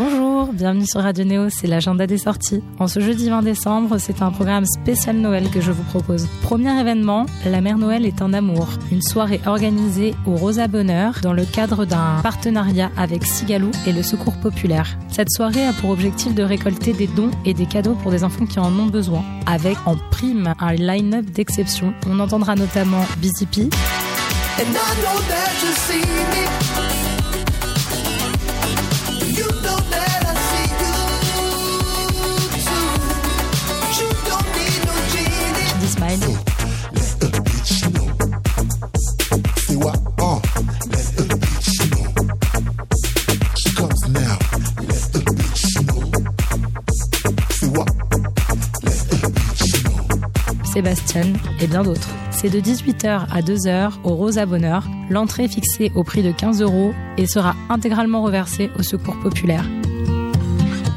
[0.00, 2.62] Bonjour, bienvenue sur Radio Néo, c'est l'agenda des sorties.
[2.78, 6.28] En ce jeudi 20 décembre, c'est un programme spécial Noël que je vous propose.
[6.40, 8.68] Premier événement, La Mère Noël est un amour.
[8.92, 14.04] Une soirée organisée au Rosa Bonheur dans le cadre d'un partenariat avec Sigalou et le
[14.04, 14.96] Secours Populaire.
[15.08, 18.46] Cette soirée a pour objectif de récolter des dons et des cadeaux pour des enfants
[18.46, 21.92] qui en ont besoin, avec en prime un line-up d'exception.
[22.08, 23.68] On entendra notamment me.
[50.78, 52.08] Sébastien et bien d'autres.
[52.30, 54.84] C'est de 18h à 2h au Rosa Bonheur.
[55.10, 59.64] L'entrée fixée au prix de 15 euros et sera intégralement reversée au Secours Populaire.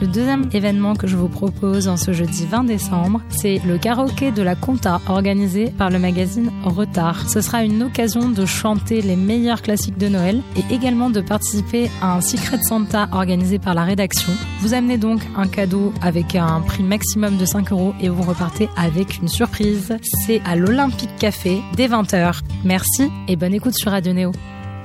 [0.02, 4.32] Le deuxième événement que je vous propose en ce jeudi 20 décembre, c'est le karaoké
[4.32, 7.30] de la Conta organisé par le magazine Retard.
[7.30, 11.92] Ce sera une occasion de chanter les meilleurs classiques de Noël et également de participer
[12.02, 14.34] à un Secret Santa organisé par la rédaction.
[14.62, 18.70] Vous amenez donc un cadeau avec un prix maximum de 5 euros et vous repartez
[18.76, 19.96] avec une surprise.
[20.26, 22.40] C'est à l'Olympique Café dès 20h.
[22.64, 24.32] Merci et bonne écoute sur Radio Néo.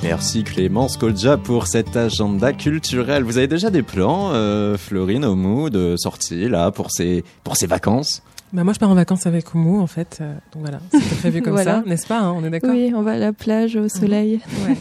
[0.03, 3.25] Merci Clémence Kolja pour cet agenda culturel.
[3.25, 7.67] Vous avez déjà des plans, euh, Florine, Omu, de sortie là pour ces pour ces
[7.67, 8.23] vacances?
[8.53, 11.43] Bah moi je pars en vacances avec Oumu en fait, euh, donc voilà, c'était prévu
[11.43, 11.83] comme Voilà.
[11.83, 12.71] ça, n'est-ce pas hein, On est d'accord?
[12.71, 14.41] Oui, on va à la plage au soleil.
[14.67, 14.77] Ouais.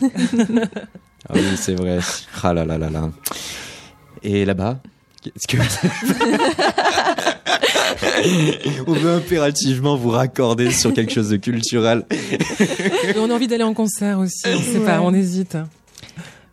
[1.27, 1.97] Ah oui, c'est vrai.
[2.43, 3.09] Ah là là là là.
[4.21, 4.77] Et là-bas?
[5.25, 5.57] Est-ce que
[8.87, 12.05] on veut impérativement vous raccorder sur quelque chose de culturel
[13.17, 15.57] on a envie d'aller en concert aussi, on sait pas, on hésite.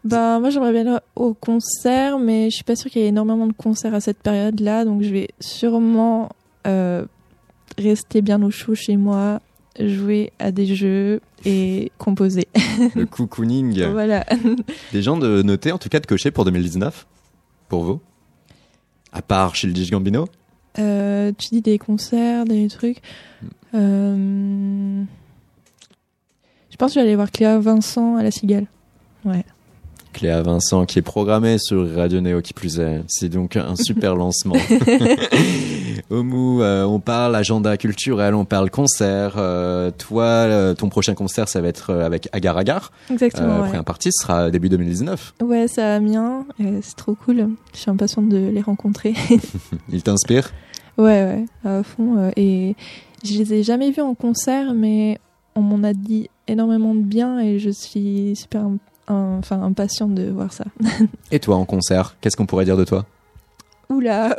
[0.05, 3.09] Bah moi j'aimerais bien aller au concert, mais je suis pas sûre qu'il y ait
[3.09, 6.31] énormément de concerts à cette période-là, donc je vais sûrement
[6.67, 7.05] euh,
[7.79, 9.41] rester bien au chaud chez moi,
[9.79, 12.49] jouer à des jeux et composer.
[12.95, 13.85] Le cocooning.
[13.93, 14.25] voilà.
[14.93, 17.07] Des gens de noter, en tout cas de cocher pour 2019
[17.69, 18.01] Pour vous?
[19.13, 20.27] À part Childish Gambino?
[20.79, 22.99] Euh, tu dis des concerts, des trucs.
[23.75, 25.03] Euh,
[26.71, 28.67] Je pense que je vais aller voir Cléa Vincent à la Cigale.
[29.25, 29.45] Ouais.
[30.13, 33.03] Cléa Vincent qui est programmée sur Radio Néo qui plus est.
[33.09, 34.57] C'est donc un super lancement.
[36.13, 39.35] Omu, euh, on parle agenda culturel, on parle concert.
[39.39, 42.93] Euh, toi, euh, ton prochain concert, ça va être euh, avec Agar Agar.
[43.11, 43.49] Exactement.
[43.49, 43.67] Euh, ouais.
[43.69, 45.35] Première partie, ce sera début 2019.
[45.43, 46.45] Ouais, c'est à Amiens.
[46.83, 47.49] C'est trop cool.
[47.73, 49.15] Je suis impatiente de les rencontrer.
[49.93, 50.51] Il t'inspire?
[50.99, 52.31] Ouais, ouais, à fond.
[52.37, 52.77] Et
[53.25, 55.19] je les ai jamais vus en concert, mais
[55.57, 58.67] on m'en a dit énormément de bien et je suis super
[59.09, 60.65] un- enfin, impatiente de voir ça.
[61.31, 63.07] Et toi, en concert, qu'est-ce qu'on pourrait dire de toi?
[63.89, 64.37] Oula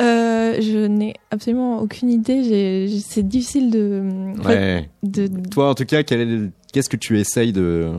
[0.00, 2.88] Euh, Je n'ai absolument aucune idée.
[3.00, 4.02] C'est difficile de,
[4.44, 4.88] Ouais.
[5.02, 7.90] de, Toi, en tout cas, quel est- qu'est-ce que tu essayes de,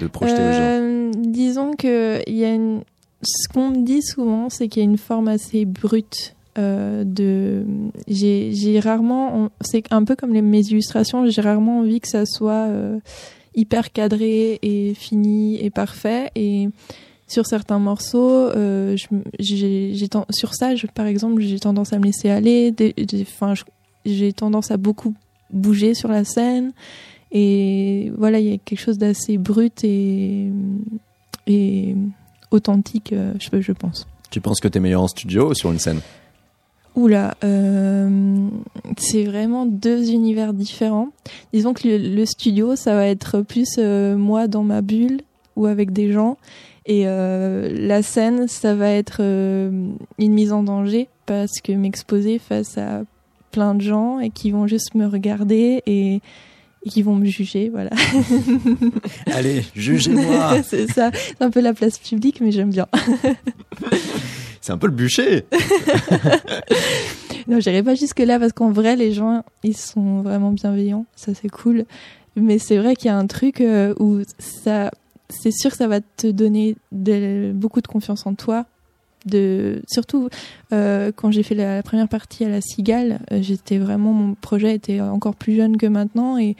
[0.00, 2.80] de projeter aux gens Euh, Disons que il y a une...
[3.22, 6.34] ce qu'on me dit souvent, c'est qu'il y a une forme assez brute.
[6.58, 7.64] euh, de
[8.08, 12.66] j'ai rarement c'est un peu comme les, mes illustrations j'ai rarement envie que ça soit
[12.68, 12.98] euh,
[13.54, 16.68] hyper cadré et fini et parfait et
[17.32, 18.96] sur certains morceaux euh,
[19.40, 22.92] j'ai j'ai ten- sur ça je, par exemple j'ai tendance à me laisser aller des-
[22.92, 23.64] des- enfin je-
[24.04, 25.14] j'ai tendance à beaucoup
[25.50, 26.72] bouger sur la scène
[27.34, 30.50] et voilà, il y a quelque chose d'assez brut et,
[31.46, 31.94] et
[32.50, 34.06] authentique, euh, je, je pense.
[34.30, 36.00] Tu penses que t'es meilleur en studio ou sur une scène?
[36.94, 38.48] Oula, euh,
[38.98, 41.08] c'est vraiment deux univers différents.
[41.54, 45.22] Disons que le, le studio, ça va être plus euh, moi dans ma bulle
[45.56, 46.36] ou avec des gens.
[46.86, 49.70] Et euh, la scène, ça va être euh,
[50.18, 53.02] une mise en danger parce que m'exposer face à
[53.52, 56.14] plein de gens et qui vont juste me regarder et,
[56.84, 57.90] et qui vont me juger, voilà.
[59.26, 62.88] Allez, jugez-moi c'est ça, c'est un peu la place publique, mais j'aime bien.
[64.60, 65.44] C'est un peu le bûcher
[67.48, 71.06] Non, j'irai pas jusque là parce qu'en vrai, les gens, ils sont vraiment bienveillants.
[71.16, 71.84] Ça, c'est cool.
[72.36, 74.90] Mais c'est vrai qu'il y a un truc euh, où ça,
[75.32, 78.66] c'est sûr que ça va te donner de- beaucoup de confiance en toi.
[79.24, 80.28] De, surtout
[80.72, 84.34] euh, quand j'ai fait la, la première partie à la Cigale, euh, j'étais vraiment, mon
[84.34, 86.56] projet était encore plus jeune que maintenant et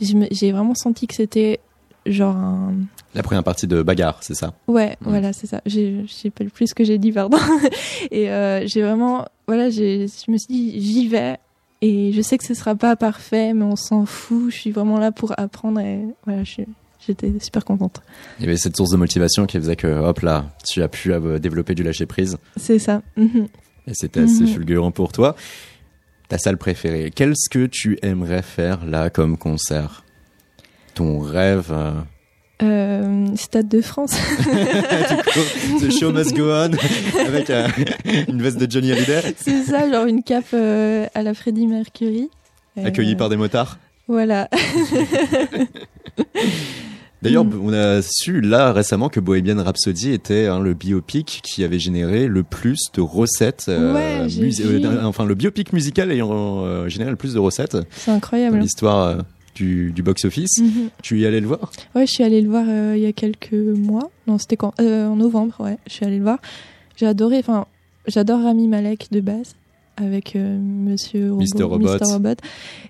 [0.00, 1.60] j'ai vraiment senti que c'était
[2.06, 2.74] genre un,
[3.14, 4.54] La première partie de Bagarre, c'est ça?
[4.66, 5.08] Ouais, Mm.
[5.08, 5.60] voilà, c'est ça.
[5.66, 7.38] Je sais pas le plus ce que j'ai dit, pardon.
[8.10, 11.36] et euh, j'ai vraiment, voilà, je me suis dit, j'y vais.
[11.80, 14.50] Et je sais que ce sera pas parfait, mais on s'en fout.
[14.50, 15.78] Je suis vraiment là pour apprendre.
[15.80, 16.66] Et voilà, je, suis-
[17.08, 18.00] j'étais super contente.
[18.38, 21.12] Il y avait cette source de motivation qui faisait que, hop là, tu as pu
[21.12, 22.36] euh, développer du lâcher prise.
[22.56, 23.02] C'est ça.
[23.16, 23.48] Mhm.
[23.88, 24.48] Et c'était assez Mhm.
[24.48, 25.34] fulgurant pour toi.
[26.28, 30.04] Ta salle préférée, qu'est-ce que tu aimerais faire là comme concert?
[30.94, 31.92] Ton rêve euh,
[32.62, 34.14] Euh, Stade de France.
[35.80, 36.72] The show must go on
[37.24, 37.68] avec euh,
[38.28, 42.28] une veste de Johnny Hallyday C'est ça, genre une cape euh, à la Freddie Mercury.
[42.76, 43.78] Euh, accueilli par des motards.
[44.08, 44.48] Voilà.
[47.22, 47.60] D'ailleurs, Mm.
[47.64, 52.28] on a su là récemment que Bohemian Rhapsody était hein, le biopic qui avait généré
[52.28, 53.66] le plus de recettes.
[53.68, 54.28] euh, Ouais,
[54.60, 56.30] euh, enfin, le biopic musical ayant
[56.64, 58.58] euh, généré le plus de recettes C'est incroyable.
[58.58, 59.16] l'histoire euh,
[59.56, 60.58] du, du box-office.
[60.60, 60.90] Mhm.
[61.02, 61.72] Tu y allais le voir?
[61.96, 62.64] Ouais, je suis allée le voir
[62.94, 64.10] il y a quelques mois.
[64.28, 64.72] Non, c'était quand?
[64.80, 65.76] En novembre, ouais.
[65.88, 66.38] Je suis allée le voir.
[66.96, 67.38] J'ai adoré.
[67.38, 67.66] Enfin,
[68.06, 69.54] j'adore Rami Malek de base
[70.02, 71.62] avec euh, Monsieur Robot, Mr.
[71.64, 71.86] Robot.
[71.94, 72.12] Mr.
[72.12, 72.34] Robot.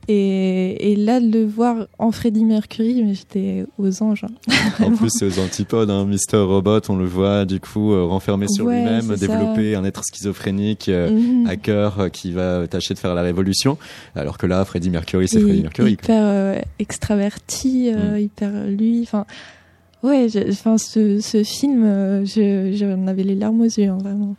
[0.09, 4.25] Et, et là, de le voir en Freddie Mercury, j'étais aux anges.
[4.25, 4.55] hein.
[4.85, 6.07] En plus, c'est aux antipodes, hein.
[6.07, 6.39] Mr.
[6.39, 9.17] Robot, on le voit du coup euh, renfermé sur Ouais, lui-même, ça.
[9.17, 11.47] développer un être schizophrénique, euh, Mhm.
[11.47, 13.77] hacker euh, qui va tâcher de faire la révolution.
[14.15, 15.93] Alors que là, Freddie Mercury, c'est Freddie Mercury.
[15.93, 18.21] Hyper euh, extraverti, euh, Mm.
[18.21, 19.01] hyper lui.
[19.03, 19.27] Enfin,
[20.03, 20.27] ouais.
[20.51, 24.37] Enfin, ce, ce film, euh, je- j'en avais les larmes aux yeux, hein, vraiment.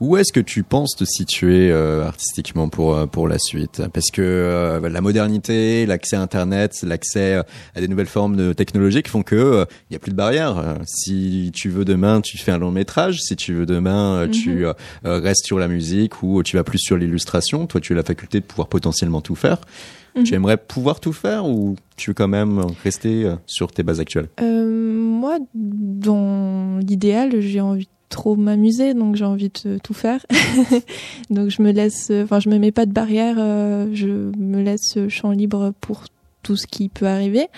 [0.00, 3.82] Où est-ce que tu penses te situer euh, artistiquement pour euh, pour la suite?
[3.92, 7.42] Parce que euh, la modernité, l'accès à Internet, l'accès euh,
[7.74, 10.56] à des nouvelles formes de technologiques font que il y a plus de barrières.
[10.58, 13.20] Euh, Si tu veux demain, tu fais un long métrage.
[13.20, 14.72] Si tu veux demain, euh, tu euh,
[15.04, 17.66] euh, restes sur la musique ou tu vas plus sur l'illustration.
[17.66, 19.60] Toi, tu as la faculté de pouvoir potentiellement tout faire.
[20.16, 20.22] Mhm.
[20.24, 23.98] Tu aimerais pouvoir tout faire ou tu veux quand même rester euh, sur tes bases
[23.98, 24.28] actuelles?
[24.40, 30.24] Euh, moi, dans l'idéal, j'ai envie trop m'amuser, donc j'ai envie de tout faire.
[31.30, 34.06] donc je me laisse, enfin je me mets pas de barrière, euh, je
[34.38, 36.04] me laisse champ libre pour
[36.42, 37.48] tout ce qui peut arriver.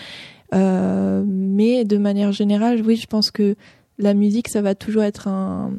[0.54, 3.54] Euh, mais de manière générale, oui, je pense que
[3.98, 5.72] la musique, ça va toujours être un,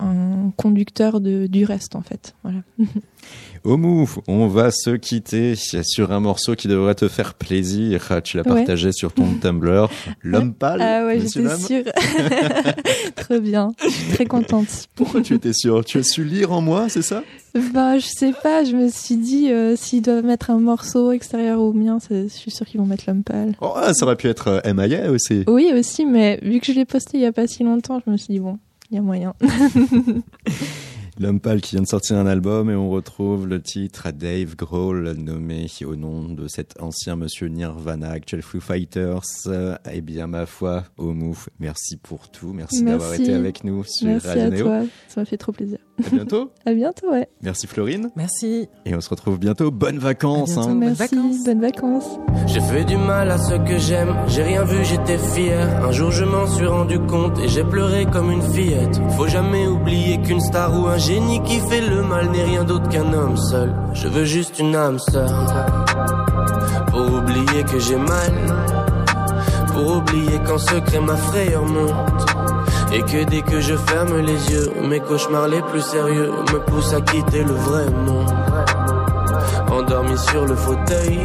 [0.00, 2.34] un conducteur de, du reste, en fait.
[2.42, 2.60] Voilà.
[3.64, 8.08] Omu, on va se quitter sur un morceau qui devrait te faire plaisir.
[8.22, 8.54] Tu l'as Ouais.
[8.54, 9.90] partagé sur ton Tumblr.
[10.22, 10.80] L'homme pâle.
[10.80, 11.84] Ah ouais, j'étais sûre.
[13.16, 14.88] Très bien, je suis très contente.
[14.94, 17.22] Pourquoi tu étais sûr Tu as su lire en moi, c'est ça?
[17.74, 21.60] Bah, je sais pas, je me suis dit, euh, s'ils doivent mettre un morceau extérieur
[21.60, 23.54] au mien, je suis sûre qu'ils vont mettre l'homme pâle.
[23.60, 25.44] oh, ah, Ça aurait pu être euh, MIA aussi.
[25.48, 28.10] Oui, aussi, mais vu que je l'ai posté il y a pas si longtemps, je
[28.10, 28.58] me suis dit, bon,
[28.90, 29.34] il y a moyen.
[31.20, 34.54] L'homme pâle qui vient de sortir un album et on retrouve le titre à Dave
[34.54, 39.22] Grohl nommé au nom de cet ancien monsieur Nirvana, actuel Foo Fighters.
[39.48, 42.52] Euh, Eh bien, ma foi, Omu, merci pour tout.
[42.52, 45.78] Merci, d'avoir été avec nous sur Merci Radio à toi, ça m'a fait trop plaisir.
[46.06, 46.50] À bientôt.
[46.66, 47.28] À bientôt, ouais.
[47.42, 48.10] Merci Florine.
[48.16, 48.68] Merci.
[48.84, 49.70] Et on se retrouve bientôt.
[49.70, 50.54] Bonnes vacances.
[50.54, 50.68] Bientôt.
[50.68, 50.72] hein.
[50.74, 51.44] Bonnes Merci, vacances.
[51.44, 52.18] bonnes vacances.
[52.46, 55.66] J'ai fait du mal à ceux que j'aime, j'ai rien vu, j'étais fier.
[55.84, 59.00] Un jour je m'en suis rendu compte et j'ai pleuré comme une fillette.
[59.16, 62.88] Faut jamais oublier qu'une star ou un génie qui fait le mal n'est rien d'autre
[62.88, 63.74] qu'un homme seul.
[63.94, 65.30] Je veux juste une âme sœur.
[66.90, 68.32] Pour oublier que j'ai mal.
[69.74, 72.26] Pour oublier qu'en secret ma frayeur monte.
[72.92, 76.94] Et que dès que je ferme les yeux, mes cauchemars les plus sérieux me poussent
[76.94, 78.32] à quitter le vrai monde.
[79.70, 81.20] Endormi sur le fauteuil.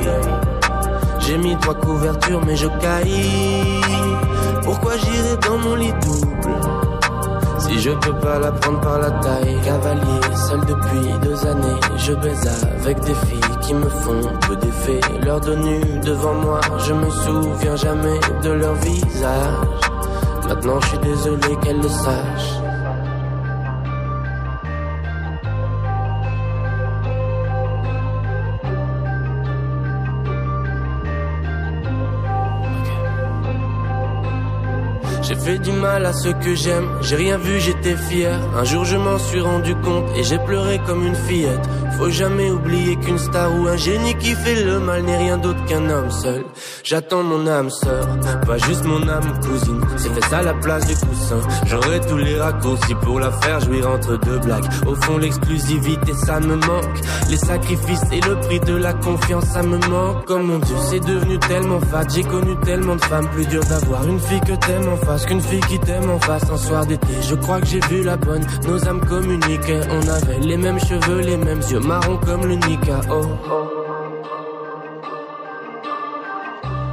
[1.26, 3.82] J'ai mis trois couvertures mais je caille
[4.64, 6.52] Pourquoi j'irai dans mon lit double
[7.60, 9.58] Si je peux pas la prendre par la taille?
[9.64, 15.00] Cavalier, seul depuis deux années Je baise avec des filles qui me font peu d'effet
[15.24, 19.93] Leurs dos nus devant moi Je me souviens jamais de leur visage
[20.48, 22.63] Maintenant je suis désolé qu'elles le sachent
[35.34, 38.40] J'ai fait du mal à ceux que j'aime, j'ai rien vu, j'étais fier.
[38.56, 41.68] Un jour je m'en suis rendu compte et j'ai pleuré comme une fillette.
[41.98, 45.64] Faut jamais oublier qu'une star ou un génie qui fait le mal n'est rien d'autre
[45.66, 46.44] qu'un homme seul.
[46.84, 48.08] J'attends mon âme sœur,
[48.46, 49.82] pas juste mon âme cousine.
[49.98, 51.40] C'est fait ça la place du coussin.
[51.66, 54.66] J'aurai tous les raccourcis pour la faire jouir entre deux blagues.
[54.86, 57.00] Au fond l'exclusivité ça me manque.
[57.30, 60.26] Les sacrifices et le prix de la confiance ça me manque.
[60.26, 62.06] Comme mon Dieu c'est devenu tellement fat.
[62.14, 65.42] J'ai connu tellement de femmes plus dur d'avoir une fille que t'aimes en face qu'une
[65.42, 67.14] fille qui t'aime en face un soir d'été.
[67.22, 68.46] Je crois que j'ai vu la bonne.
[68.68, 69.82] Nos âmes communiquaient.
[69.90, 73.02] On avait les mêmes cheveux, les mêmes yeux marrons comme le Nika.
[73.12, 73.22] Oh.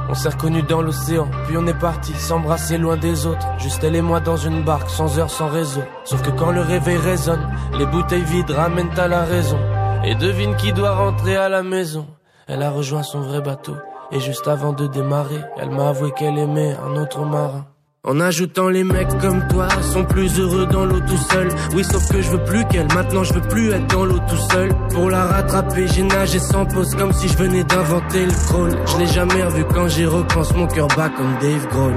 [0.09, 3.47] On s'est reconnus dans l'océan, puis on est parti s'embrasser loin des autres.
[3.59, 5.83] Juste elle et moi dans une barque, sans heure, sans réseau.
[6.03, 7.47] Sauf que quand le réveil résonne,
[7.79, 9.57] les bouteilles vides ramènent à la raison.
[10.03, 12.07] Et devine qui doit rentrer à la maison.
[12.47, 13.77] Elle a rejoint son vrai bateau.
[14.11, 17.65] Et juste avant de démarrer, elle m'a avoué qu'elle aimait un autre marin.
[18.03, 21.49] En ajoutant les mecs comme toi sont plus heureux dans l'eau tout seul.
[21.75, 22.87] Oui, sauf que je veux plus qu'elle.
[22.95, 24.71] Maintenant, je veux plus être dans l'eau tout seul.
[24.91, 28.71] Pour la rattraper, j'ai nagé sans pause comme si je venais d'inventer le crawl.
[28.87, 30.51] Je l'ai jamais revu quand j'y repense.
[30.55, 31.93] Mon cœur bat comme Dave Grohl.